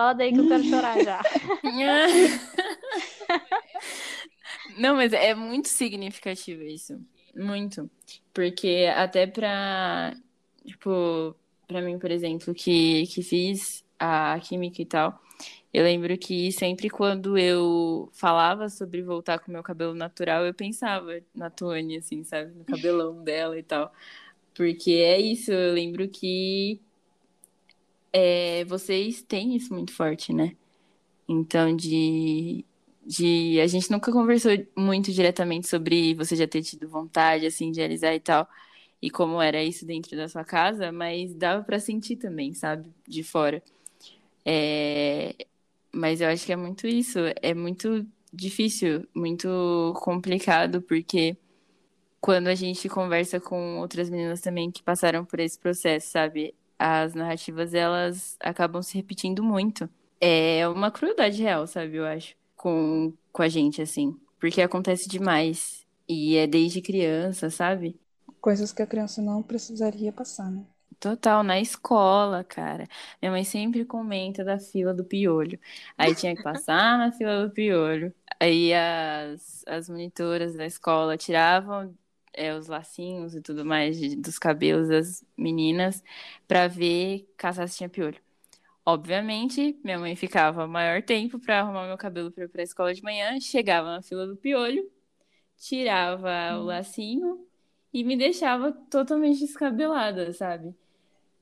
[0.00, 1.20] Fala daí que eu quero chorar já.
[4.78, 6.98] Não, mas é muito significativo isso.
[7.36, 7.90] Muito.
[8.32, 10.16] Porque até pra,
[10.64, 11.36] tipo,
[11.68, 15.20] pra mim, por exemplo, que, que fiz a química e tal,
[15.70, 21.20] eu lembro que sempre quando eu falava sobre voltar com meu cabelo natural, eu pensava
[21.34, 22.54] na Tônia, assim, sabe?
[22.54, 23.92] No cabelão dela e tal.
[24.54, 26.80] Porque é isso, eu lembro que
[28.12, 30.56] é, vocês têm isso muito forte, né?
[31.28, 32.64] Então, de,
[33.06, 33.60] de.
[33.60, 38.14] A gente nunca conversou muito diretamente sobre você já ter tido vontade, assim, de realizar
[38.14, 38.48] e tal,
[39.02, 42.90] e como era isso dentro da sua casa, mas dava pra sentir também, sabe?
[43.08, 43.62] De fora.
[44.44, 45.34] É,
[45.94, 47.18] Mas eu acho que é muito isso.
[47.42, 51.36] É muito difícil, muito complicado, porque
[52.20, 56.54] quando a gente conversa com outras meninas também que passaram por esse processo, sabe?
[56.82, 59.88] As narrativas, elas acabam se repetindo muito.
[60.20, 61.96] É uma crueldade real, sabe?
[61.96, 64.18] Eu acho, com, com a gente, assim.
[64.38, 65.86] Porque acontece demais.
[66.08, 68.00] E é desde criança, sabe?
[68.40, 70.66] Coisas que a criança não precisaria passar, né?
[70.98, 72.86] Total, na escola, cara.
[73.22, 75.58] Minha mãe sempre comenta da fila do piolho.
[75.96, 78.14] Aí tinha que passar na fila do piolho.
[78.38, 81.94] Aí as, as monitoras da escola tiravam
[82.32, 86.02] é, os lacinhos e tudo mais de- dos cabelos das meninas
[86.48, 88.20] pra ver caçar se tinha piolho.
[88.84, 93.02] Obviamente, minha mãe ficava maior tempo pra arrumar meu cabelo pra ir pra escola de
[93.02, 94.90] manhã, chegava na fila do piolho,
[95.58, 97.46] tirava o lacinho
[97.92, 100.74] e me deixava totalmente descabelada, sabe?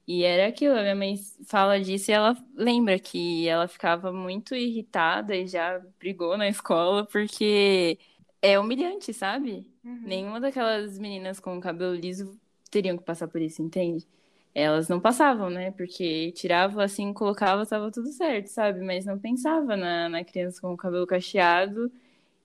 [0.07, 4.55] E era aquilo, a minha mãe fala disso e ela lembra que ela ficava muito
[4.55, 7.99] irritada e já brigou na escola porque
[8.41, 9.71] é humilhante, sabe?
[10.05, 12.39] Nenhuma daquelas meninas com cabelo liso
[12.71, 14.07] teriam que passar por isso, entende?
[14.55, 15.71] Elas não passavam, né?
[15.73, 18.81] Porque tirava assim, colocava, tava tudo certo, sabe?
[18.85, 21.93] Mas não pensava na, na criança com o cabelo cacheado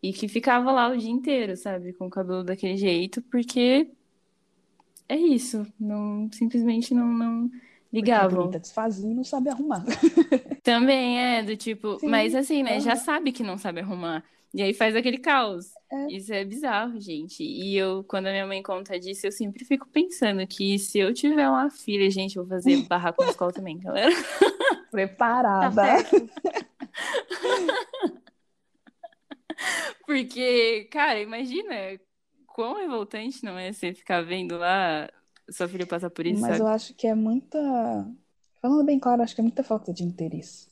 [0.03, 1.93] e que ficava lá o dia inteiro, sabe?
[1.93, 3.89] Com o cabelo daquele jeito, porque
[5.07, 5.65] é isso.
[5.79, 7.51] Não, simplesmente não, não
[7.91, 8.57] ligavam.
[8.61, 9.83] desfazia e não sabe arrumar.
[10.63, 12.79] Também é do tipo, Sim, mas assim, né?
[12.79, 12.95] Já aham.
[12.95, 14.23] sabe que não sabe arrumar.
[14.53, 15.71] E aí faz aquele caos.
[15.91, 16.07] É.
[16.11, 17.43] Isso é bizarro, gente.
[17.43, 21.13] E eu, quando a minha mãe conta disso, eu sempre fico pensando que se eu
[21.13, 24.11] tiver uma filha, gente, eu vou fazer barraco na escola também, galera.
[24.93, 25.83] Tá Preparada.
[25.83, 26.29] certo.
[30.05, 31.99] Porque, cara, imagina
[32.45, 35.09] quão revoltante não é você ficar vendo lá
[35.49, 36.61] sua filha passa por isso, Mas sabe?
[36.61, 37.57] eu acho que é muita.
[38.61, 40.67] Falando bem claro, acho que é muita falta de interesse.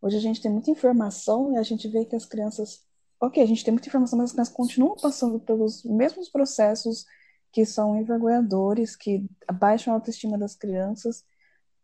[0.00, 2.84] Hoje a gente tem muita informação e a gente vê que as crianças.
[3.20, 7.06] Ok, a gente tem muita informação, mas as crianças continuam passando pelos mesmos processos
[7.50, 11.24] que são envergonhadores, que abaixam a autoestima das crianças,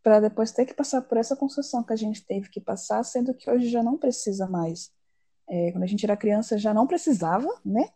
[0.03, 3.33] para depois ter que passar por essa construção que a gente teve que passar, sendo
[3.33, 4.91] que hoje já não precisa mais.
[5.49, 7.89] É, quando a gente era criança já não precisava, né?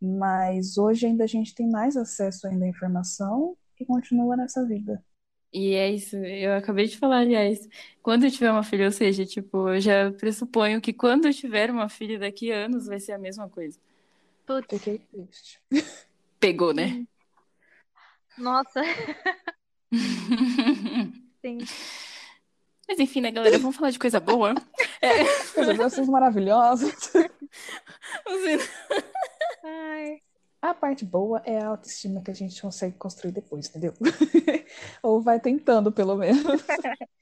[0.00, 5.04] Mas hoje ainda a gente tem mais acesso ainda à informação e continua nessa vida.
[5.52, 7.68] E é isso, eu acabei de falar, aliás,
[8.02, 11.70] quando eu tiver uma filha, ou seja, tipo, eu já pressuponho que quando eu tiver
[11.70, 13.78] uma filha daqui a anos vai ser a mesma coisa.
[14.46, 15.60] Putz, Fiquei triste.
[16.40, 17.04] Pegou, né?
[18.38, 18.82] nossa,
[21.42, 21.58] sim.
[22.88, 24.54] Mas enfim, né, galera, vamos falar de coisa boa.
[25.00, 25.24] É,
[25.54, 27.12] Coisas maravilhosas.
[29.62, 30.18] Ai,
[30.62, 33.92] A parte boa é a autoestima que a gente consegue construir depois, entendeu?
[35.02, 36.40] Ou vai tentando, pelo menos.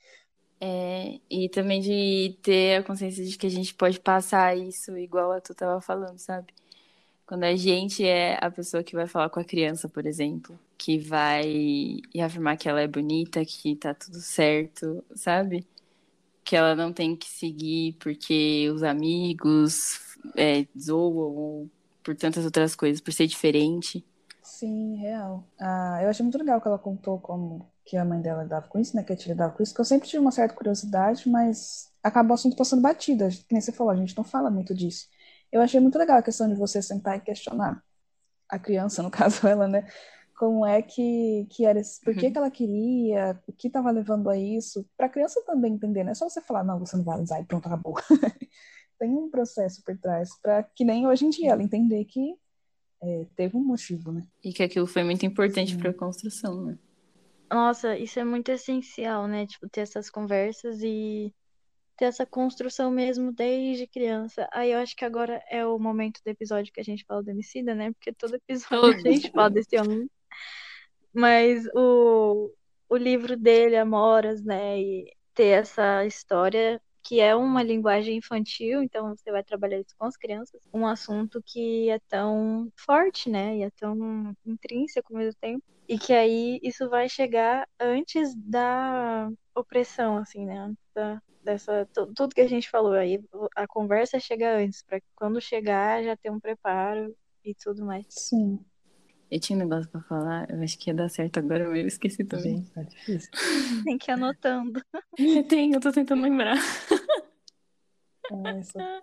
[0.63, 5.33] É, e também de ter a consciência de que a gente pode passar isso igual
[5.33, 6.53] a tu tava falando, sabe?
[7.25, 10.99] Quando a gente é a pessoa que vai falar com a criança, por exemplo, que
[10.99, 15.67] vai afirmar que ela é bonita, que tá tudo certo, sabe?
[16.45, 19.79] Que ela não tem que seguir porque os amigos
[20.37, 21.71] é, zoam ou
[22.03, 24.05] por tantas outras coisas, por ser diferente.
[24.43, 25.47] Sim, real.
[25.61, 28.79] Ah, eu achei muito legal que ela contou como que a mãe dela lidava com
[28.79, 29.03] isso, né?
[29.05, 32.33] Que a tia lidava com isso, que eu sempre tive uma certa curiosidade, mas acabou
[32.33, 33.29] o assunto passando batida.
[33.29, 35.09] Que nem você falou, a gente não fala muito disso.
[35.53, 37.83] Eu achei muito legal a questão de você sentar e questionar
[38.49, 39.87] a criança, no caso ela, né?
[40.39, 42.33] Como é que, que era, esse- por que Uhum.
[42.33, 46.13] que ela queria, o que estava levando a isso, para a criança também entender, não
[46.13, 47.97] é só você falar, não, você não vai usar e pronto, acabou.
[49.01, 52.37] Tem um processo por trás, para que nem hoje em dia ela entender que
[53.03, 54.23] é, teve um motivo, né?
[54.45, 56.79] E que aquilo foi muito importante para a construção, né?
[57.51, 59.47] Nossa, isso é muito essencial, né?
[59.47, 61.35] Tipo, ter essas conversas e
[61.97, 64.47] ter essa construção mesmo desde criança.
[64.53, 67.31] Aí eu acho que agora é o momento do episódio que a gente fala do
[67.31, 67.93] Emicida, né?
[67.93, 70.11] Porque todo episódio a gente fala desse homem.
[71.13, 72.53] Mas o,
[72.89, 74.79] o livro dele, Amoras, né?
[74.79, 80.07] E ter essa história que é uma linguagem infantil, então você vai trabalhar isso com
[80.07, 80.61] as crianças.
[80.73, 83.57] Um assunto que é tão forte, né?
[83.59, 85.65] E é tão intrínseco ao mesmo tempo.
[85.89, 90.73] E que aí isso vai chegar antes da opressão, assim, né?
[90.95, 93.19] Da, dessa, tu- tudo que a gente falou aí,
[93.57, 98.07] a conversa chega antes, para quando chegar já ter um preparo e tudo mais.
[98.09, 98.65] Sim,
[99.31, 101.87] Eu tinha um negócio pra falar, eu acho que ia dar certo agora, mas eu
[101.87, 102.57] esqueci também.
[102.57, 103.31] gente, tá difícil.
[103.85, 104.83] Tem que ir anotando.
[105.49, 106.57] Tem, eu tô tentando lembrar.
[108.33, 109.03] Ah, essa-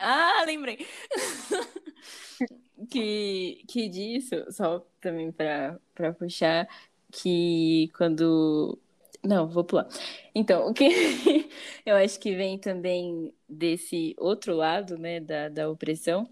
[0.00, 0.86] Ah, lembrei.
[2.90, 6.68] que, que disso, só também pra, pra puxar,
[7.12, 8.78] que quando.
[9.24, 9.88] Não, vou pular.
[10.34, 10.86] Então, o que
[11.84, 16.28] eu acho que vem também desse outro lado, né, da, da opressão,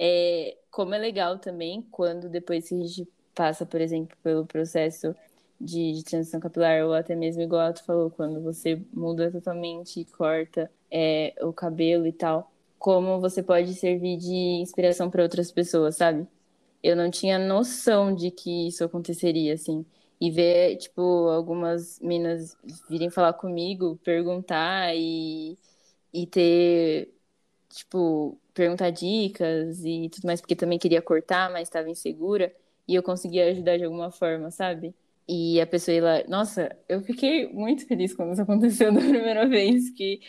[0.00, 5.14] é como é legal também quando depois que a gente passa, por exemplo, pelo processo
[5.60, 10.04] de, de transição capilar, ou até mesmo igual tu falou, quando você muda totalmente e
[10.06, 15.96] corta é, o cabelo e tal, como você pode servir de inspiração para outras pessoas,
[15.96, 16.26] sabe?
[16.82, 19.84] Eu não tinha noção de que isso aconteceria, assim.
[20.20, 22.56] E ver, tipo, algumas minas
[22.88, 25.58] virem falar comigo, perguntar e,
[26.12, 27.14] e ter,
[27.70, 32.54] tipo, perguntar dicas e tudo mais, porque também queria cortar, mas estava insegura,
[32.86, 34.94] e eu conseguia ajudar de alguma forma, sabe?
[35.28, 39.48] E a pessoa ia lá, nossa, eu fiquei muito feliz quando isso aconteceu da primeira
[39.48, 40.20] vez, que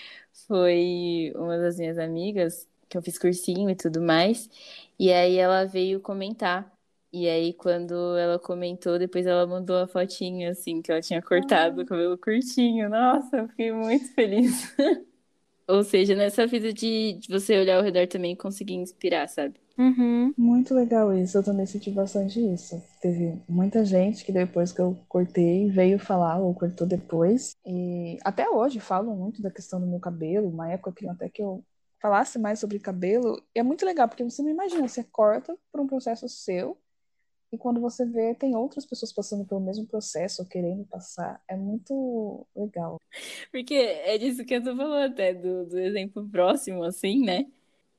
[0.47, 4.49] foi uma das minhas amigas, que eu fiz cursinho e tudo mais,
[4.99, 6.71] e aí ela veio comentar.
[7.13, 11.82] E aí, quando ela comentou, depois ela mandou a fotinha, assim, que ela tinha cortado
[11.82, 12.89] o cabelo curtinho.
[12.89, 14.73] Nossa, eu fiquei muito feliz.
[15.68, 19.59] Ou seja, nessa vida de, de você olhar ao redor também e conseguir inspirar, sabe?
[19.78, 20.34] Uhum.
[20.38, 22.82] Muito legal isso, eu também senti bastante isso.
[23.01, 27.55] Teve muita gente que depois que eu cortei veio falar ou cortou depois.
[27.66, 30.49] E até hoje falam muito da questão do meu cabelo.
[30.49, 31.64] Uma época queriam até que eu
[32.01, 33.41] falasse mais sobre cabelo.
[33.55, 36.78] E é muito legal, porque você não imagina, você corta por um processo seu.
[37.52, 41.41] E quando você vê, tem outras pessoas passando pelo mesmo processo, querendo passar.
[41.47, 42.97] É muito legal.
[43.52, 47.45] Porque é disso que eu tô falando até, do, do exemplo próximo, assim, né?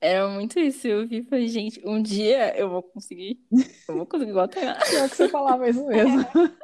[0.01, 0.87] Era muito isso.
[0.87, 3.39] Eu vi e falei, gente, um dia eu vou conseguir.
[3.87, 4.77] Eu vou conseguir igual Tainá.
[4.89, 6.25] Pior que você falava isso mesmo.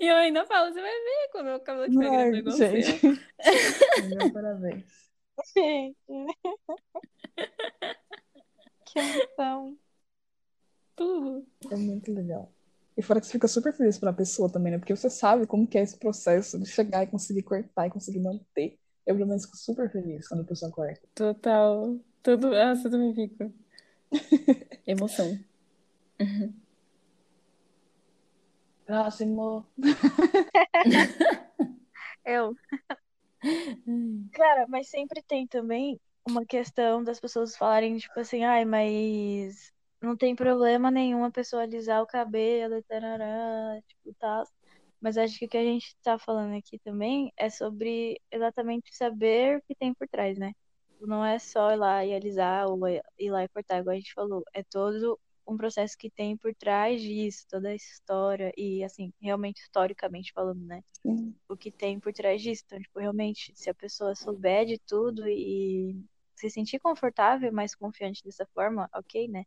[0.00, 3.00] E eu ainda falo, você vai ver quando o cabelo estiver Ai, grande igual gente.
[4.16, 5.10] Meu parabéns.
[5.52, 5.96] Gente.
[8.92, 9.78] Que emoção.
[11.70, 12.52] É muito legal.
[12.96, 14.78] E fora que você fica super feliz pela pessoa também, né?
[14.78, 18.18] Porque você sabe como que é esse processo de chegar e conseguir cortar e conseguir
[18.18, 18.76] manter.
[19.06, 21.00] Eu, pelo menos, fico super feliz quando a pessoa corta.
[21.14, 21.96] Total.
[22.22, 22.52] Tudo.
[22.54, 23.52] Ah, eu também fico.
[24.86, 25.38] Emoção.
[28.84, 29.66] Próximo.
[32.24, 32.54] Eu.
[34.32, 40.16] Cara, mas sempre tem também uma questão das pessoas falarem, tipo assim, ai, mas não
[40.16, 44.44] tem problema nenhum a pessoa alisar o cabelo e tarará, tipo, tal.
[45.00, 49.58] Mas acho que o que a gente tá falando aqui também é sobre exatamente saber
[49.58, 50.52] o que tem por trás, né?
[51.00, 54.12] Não é só ir lá e alisar ou ir lá e cortar, igual a gente
[54.12, 54.42] falou.
[54.52, 59.62] É todo um processo que tem por trás disso, toda a história, e assim, realmente
[59.62, 60.82] historicamente falando, né?
[61.00, 61.34] Sim.
[61.48, 62.64] O que tem por trás disso.
[62.66, 66.04] Então, tipo, realmente, se a pessoa souber de tudo e
[66.38, 69.44] se sentir confortável, mais confiante dessa forma, ok, né?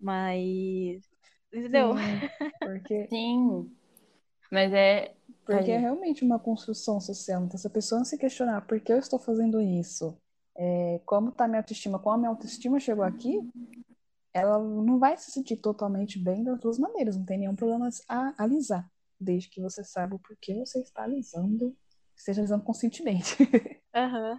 [0.00, 1.02] Mas.
[1.52, 1.94] Entendeu?
[1.96, 2.28] Sim,
[2.60, 3.70] porque, Sim.
[4.50, 5.14] Mas é.
[5.44, 7.44] porque é Ai, realmente uma construção social.
[7.44, 10.16] Então, se a pessoa não se questionar por que eu estou fazendo isso,
[10.56, 13.38] é, como está minha autoestima, como a minha autoestima chegou aqui,
[14.32, 17.16] ela não vai se sentir totalmente bem das duas maneiras.
[17.16, 18.90] Não tem nenhum problema a alisar,
[19.20, 21.76] desde que você saiba o porquê você está alisando,
[22.16, 23.36] esteja alisando conscientemente.
[23.94, 24.38] Aham.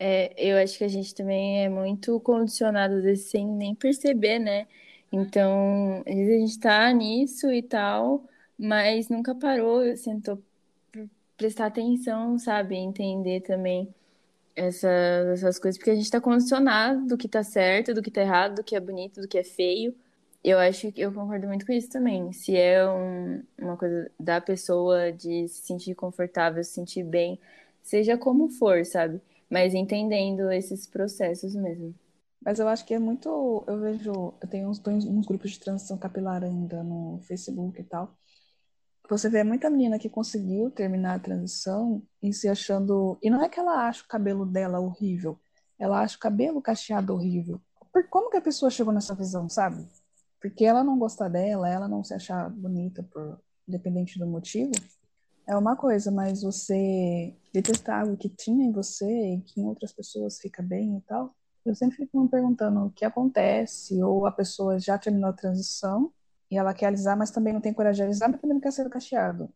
[0.00, 4.38] É, eu acho que a gente também é muito condicionado às vezes, sem nem perceber,
[4.38, 4.66] né?
[5.12, 8.24] Então, às vezes a gente tá nisso e tal,
[8.58, 10.42] mas nunca parou, sentou
[11.36, 12.76] prestar atenção, sabe?
[12.76, 13.94] Entender também
[14.56, 14.88] essas,
[15.42, 18.56] essas coisas, porque a gente tá condicionado do que tá certo, do que tá errado,
[18.56, 19.94] do que é bonito, do que é feio.
[20.44, 22.32] Eu acho que eu concordo muito com isso também.
[22.32, 27.38] Se é um- uma coisa da pessoa de se sentir confortável, se sentir bem,
[27.82, 29.20] seja como for, sabe?
[29.50, 31.94] Mas entendendo esses processos mesmo.
[32.42, 33.64] Mas eu acho que é muito.
[33.66, 34.34] Eu vejo.
[34.40, 38.16] Eu tenho uns, uns grupos de transição capilar ainda no Facebook e tal.
[39.10, 43.18] Você vê muita menina que conseguiu terminar a transição e se achando.
[43.20, 45.38] E não é que ela acha o cabelo dela horrível,
[45.78, 47.60] ela acha o cabelo cacheado horrível.
[47.92, 49.84] Por como que a pessoa chegou nessa visão, sabe?
[50.40, 54.70] Porque ela não gostar dela, ela não se achar bonita, por independente do motivo,
[55.50, 59.92] é uma coisa, mas você detestar algo que tinha em você e que em outras
[59.92, 61.34] pessoas fica bem e tal.
[61.66, 66.12] Eu sempre fico me perguntando o que acontece, ou a pessoa já terminou a transição
[66.48, 68.70] e ela quer alisar, mas também não tem coragem de alisar, mas também não quer
[68.70, 69.52] ser cacheado.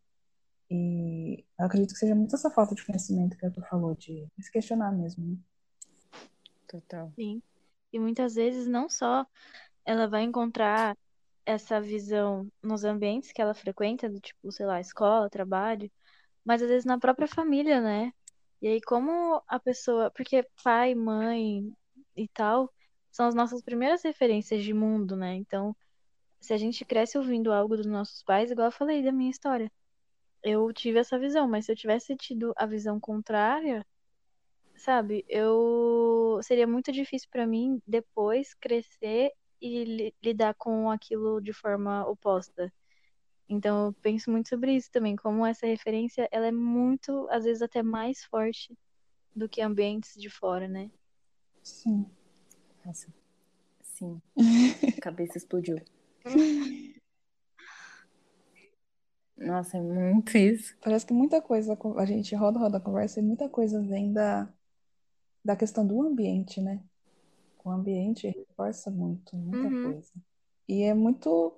[0.68, 4.26] E eu acredito que seja muito essa falta de conhecimento que a tu falou, de
[4.40, 5.36] se questionar mesmo, né?
[6.66, 7.12] Total.
[7.14, 7.40] Sim.
[7.92, 9.24] E muitas vezes não só
[9.86, 10.96] ela vai encontrar
[11.46, 15.90] essa visão nos ambientes que ela frequenta, do tipo, sei lá, escola, trabalho,
[16.44, 18.12] mas às vezes na própria família, né?
[18.62, 21.72] E aí como a pessoa, porque pai, mãe
[22.16, 22.72] e tal
[23.10, 25.34] são as nossas primeiras referências de mundo, né?
[25.36, 25.76] Então,
[26.40, 29.70] se a gente cresce ouvindo algo dos nossos pais, igual eu falei da minha história,
[30.42, 33.86] eu tive essa visão, mas se eu tivesse tido a visão contrária,
[34.76, 39.32] sabe, eu seria muito difícil pra mim depois crescer
[39.64, 42.70] e li- lidar com aquilo de forma oposta.
[43.48, 47.62] Então, eu penso muito sobre isso também, como essa referência, ela é muito, às vezes
[47.62, 48.76] até mais forte
[49.34, 50.90] do que ambientes de fora, né?
[51.62, 52.06] Sim.
[52.84, 53.12] Nossa.
[53.82, 54.20] Sim.
[54.36, 54.36] A
[55.00, 55.80] cabeça explodiu.
[59.36, 60.76] Nossa, é muito isso.
[60.80, 64.48] Parece que muita coisa, a gente roda, roda a conversa e muita coisa vem da,
[65.44, 66.82] da questão do ambiente, né?
[67.64, 69.82] O ambiente reforça muito, muita Uhum.
[69.92, 70.12] coisa.
[70.68, 71.52] E é muito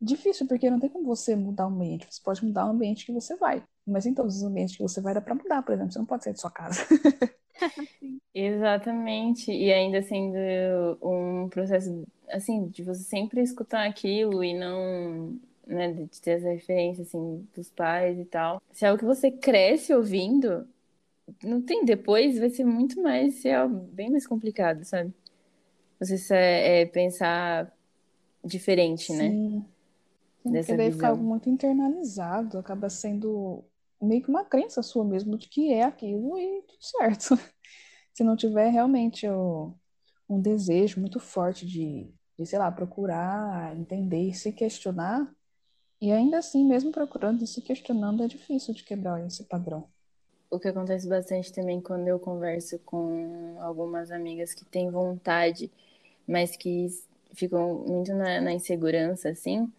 [0.00, 2.06] difícil, porque não tem como você mudar o ambiente.
[2.10, 5.00] Você pode mudar o ambiente que você vai, mas em todos os ambientes que você
[5.00, 5.92] vai dá pra mudar, por exemplo.
[5.92, 6.80] Você não pode sair de sua casa.
[8.34, 9.52] Exatamente.
[9.52, 10.36] E ainda sendo
[11.02, 17.02] um processo, assim, de você sempre escutar aquilo e não, né, de ter essa referência,
[17.02, 18.60] assim, dos pais e tal.
[18.72, 20.66] Se é algo que você cresce ouvindo,
[21.42, 25.12] não tem depois, vai ser muito mais, é bem mais complicado, sabe?
[26.04, 27.72] Você é, é pensar
[28.44, 29.30] diferente, né?
[29.30, 29.64] Sim.
[30.44, 33.64] Dessa porque daí fica algo muito internalizado, acaba sendo
[34.00, 37.38] meio que uma crença sua mesmo de que é aquilo e tudo certo.
[38.12, 39.72] Se não tiver realmente o,
[40.28, 45.32] um desejo muito forte de, de, sei lá, procurar, entender e se questionar,
[46.00, 49.88] e ainda assim, mesmo procurando e se questionando, é difícil de quebrar esse padrão.
[50.50, 55.72] O que acontece bastante também quando eu converso com algumas amigas que têm vontade,
[56.26, 56.86] mas que
[57.32, 59.70] ficam muito na, na insegurança, assim,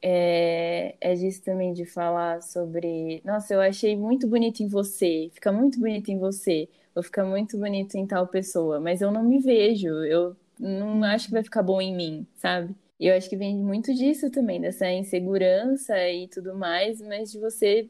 [0.00, 5.50] é, é disso também de falar sobre, nossa, eu achei muito bonito em você, fica
[5.52, 9.38] muito bonito em você, ou fica muito bonito em tal pessoa, mas eu não me
[9.40, 12.74] vejo, eu não acho que vai ficar bom em mim, sabe?
[12.98, 17.38] E eu acho que vem muito disso também, dessa insegurança e tudo mais, mas de
[17.38, 17.88] você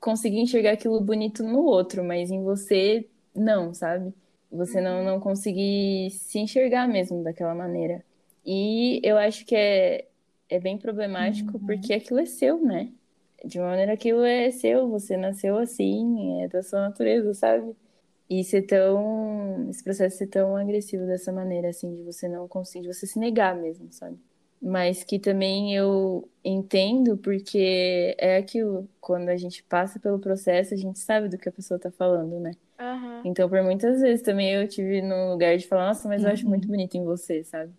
[0.00, 4.12] conseguir enxergar aquilo bonito no outro, mas em você não, sabe?
[4.50, 8.04] Você não, não conseguir se enxergar mesmo daquela maneira.
[8.44, 10.08] E eu acho que é,
[10.48, 11.66] é bem problemático Uhum.
[11.66, 12.92] porque aquilo é seu, né?
[13.44, 17.76] De uma maneira aquilo é seu, você nasceu assim, é da sua natureza, sabe?
[18.30, 19.68] E ser tão.
[19.70, 23.18] Esse processo ser tão agressivo dessa maneira, assim, de você não conseguir, de você se
[23.18, 24.18] negar mesmo, sabe?
[24.60, 30.76] Mas que também eu entendo porque é aquilo, quando a gente passa pelo processo, a
[30.76, 32.52] gente sabe do que a pessoa tá falando, né?
[32.78, 33.22] Aham.
[33.24, 36.44] Então, por muitas vezes também eu tive no lugar de falar, nossa, mas eu acho
[36.44, 36.50] Uhum.
[36.50, 37.74] muito bonito em você, sabe?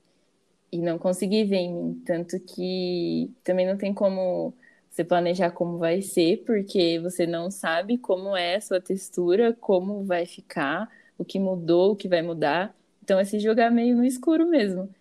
[0.71, 2.03] E não consegui ver em mim.
[2.05, 4.53] Tanto que também não tem como
[4.89, 10.03] você planejar como vai ser, porque você não sabe como é a sua textura, como
[10.05, 12.75] vai ficar, o que mudou, o que vai mudar.
[13.03, 14.93] Então é se jogar meio no escuro mesmo.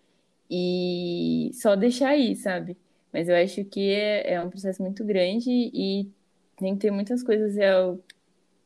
[0.49, 2.77] E só deixar aí, sabe?
[3.11, 6.09] Mas eu acho que é, é um processo muito grande e
[6.57, 7.55] tem que ter muitas coisas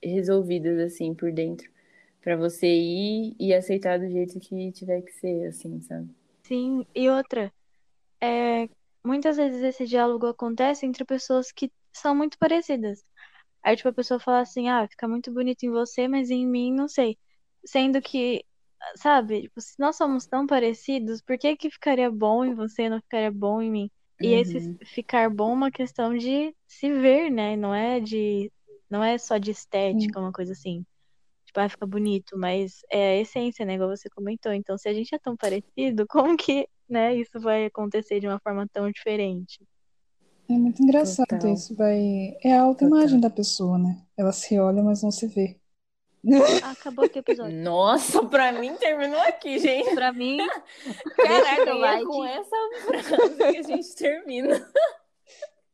[0.03, 1.69] resolvidas assim por dentro
[2.21, 6.07] pra você ir e aceitar do jeito que tiver que ser, assim, sabe?
[6.43, 7.51] Sim, e outra,
[8.21, 8.69] é,
[9.03, 13.03] muitas vezes esse diálogo acontece entre pessoas que são muito parecidas.
[13.63, 16.73] Aí, tipo, a pessoa fala assim, ah, fica muito bonito em você, mas em mim,
[16.73, 17.17] não sei.
[17.65, 18.43] Sendo que,
[18.95, 22.89] sabe, tipo, se nós somos tão parecidos, por que que ficaria bom em você e
[22.89, 23.91] não ficaria bom em mim?
[24.21, 24.77] E esse Uhum.
[24.85, 27.55] ficar bom é uma questão de se ver, né?
[27.55, 28.51] Não é de,
[28.89, 30.85] não é só de estética, uma coisa assim.
[31.45, 33.75] Tipo, ah, fica bonito, mas é a essência, né?
[33.75, 34.53] Igual você comentou.
[34.53, 38.39] Então, se a gente é tão parecido, como que, né, isso vai acontecer de uma
[38.41, 39.59] forma tão diferente?
[40.49, 41.53] É muito engraçado Total.
[41.53, 42.37] isso, vai.
[42.43, 44.05] É a autoimagem da pessoa, né?
[44.17, 45.60] Ela se olha, mas não se vê.
[46.63, 47.55] Acabou aqui o episódio.
[47.57, 49.93] Nossa, pra mim terminou aqui, gente.
[49.95, 50.37] Pra mim,
[51.17, 52.05] Caraca, e é like.
[52.05, 52.55] com essa
[52.85, 54.71] frase que a gente termina.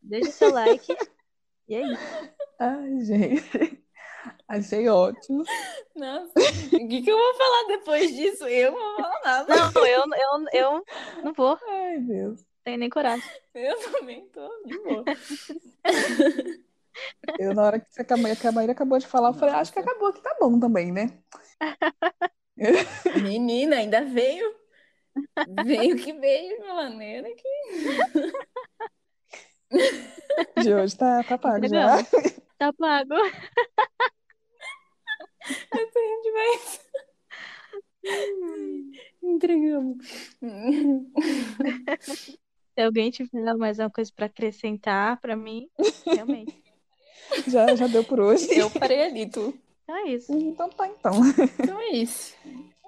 [0.02, 0.95] deixa seu like.
[1.68, 2.04] E é isso.
[2.60, 3.84] Ai, gente.
[4.48, 5.43] Achei ótimo.
[5.93, 8.48] Nossa, o que, que eu vou falar depois disso?
[8.48, 9.56] Eu não vou falar nada.
[9.74, 10.84] Não, eu, eu, eu
[11.24, 11.60] não vou.
[11.68, 12.45] Ai, Deus.
[12.64, 13.30] Tenho nem coragem.
[13.54, 15.04] Eu também tô de boa.
[17.39, 19.72] Eu, na hora que você acabou, que a Maíra acabou de falar, eu falei, acho
[19.74, 21.18] que acabou, que tá bom também, né?
[23.22, 24.56] Menina, ainda veio.
[25.66, 27.48] Veio que veio de uma maneira que.
[30.64, 31.98] De hoje tá, tá pago já.
[32.58, 33.14] Tá pago.
[35.74, 36.88] Eu tô demais.
[39.22, 40.08] Entregamos.
[42.74, 45.70] Se alguém tiver mais uma coisa pra acrescentar pra mim,
[46.06, 46.66] realmente.
[47.47, 48.47] Já, já deu por hoje.
[48.51, 49.53] Eu parei ali, tu.
[49.84, 50.34] Então é isso.
[50.34, 51.13] Então tá, então.
[51.59, 52.36] Então é isso.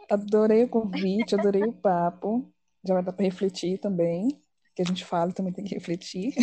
[0.10, 2.46] Adorei o convite, adorei o papo.
[2.84, 4.30] Já vai dar pra refletir também.
[4.76, 6.34] Que a gente fala também tem que refletir.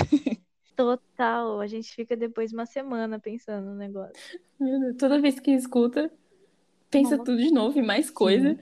[0.77, 1.61] Total.
[1.61, 4.15] A gente fica depois uma semana pensando no negócio.
[4.61, 6.11] Meu Deus, Toda vez que escuta,
[6.91, 7.25] pensa Nossa.
[7.25, 8.59] tudo de novo e mais coisa.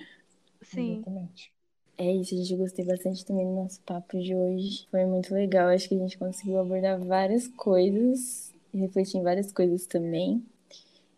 [0.63, 0.97] Sim.
[0.97, 1.53] Exatamente.
[1.99, 2.53] É isso, gente.
[2.53, 4.87] Eu gostei bastante também do nosso papo de hoje.
[4.91, 5.69] Foi muito legal.
[5.69, 10.45] Acho que a gente conseguiu abordar várias coisas e refletir em várias coisas também.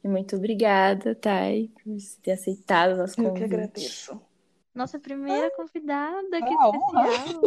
[0.04, 3.48] E muito obrigada, Thay, por ter aceitado o nosso Eu convite.
[3.48, 4.20] que agradeço.
[4.74, 7.08] Nossa primeira convidada, que Ah, honra.
[7.08, 7.42] especial.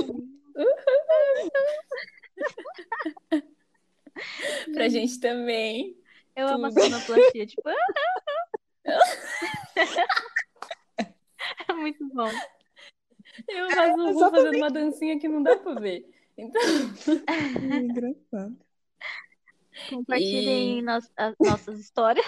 [4.73, 5.95] Pra gente também.
[6.35, 6.81] Eu amo a Tudo.
[6.81, 7.61] sonoplastia, tipo.
[11.69, 12.29] É muito bom.
[13.47, 16.05] Eu faço o Ru fazendo uma dancinha que não dá pra ver.
[16.37, 16.61] Então,
[17.27, 18.57] É engraçado.
[19.89, 22.25] Compartilhem E- nos- as nossas histórias.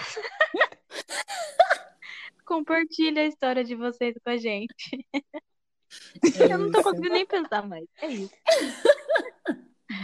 [2.44, 5.06] Compartilhe a história de vocês com a gente.
[5.14, 7.84] é Eu não tô conseguindo nem pensar mais.
[8.00, 8.34] É isso.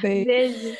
[0.00, 0.26] Beijo.
[0.26, 0.78] Beijo.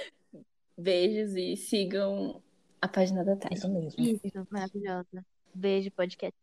[0.76, 2.42] Beijos e sigam
[2.80, 3.52] a página da Thay.
[3.54, 4.00] Isso mesmo.
[4.00, 5.24] Isso, maravilhosa.
[5.54, 6.38] Beijo, podcast.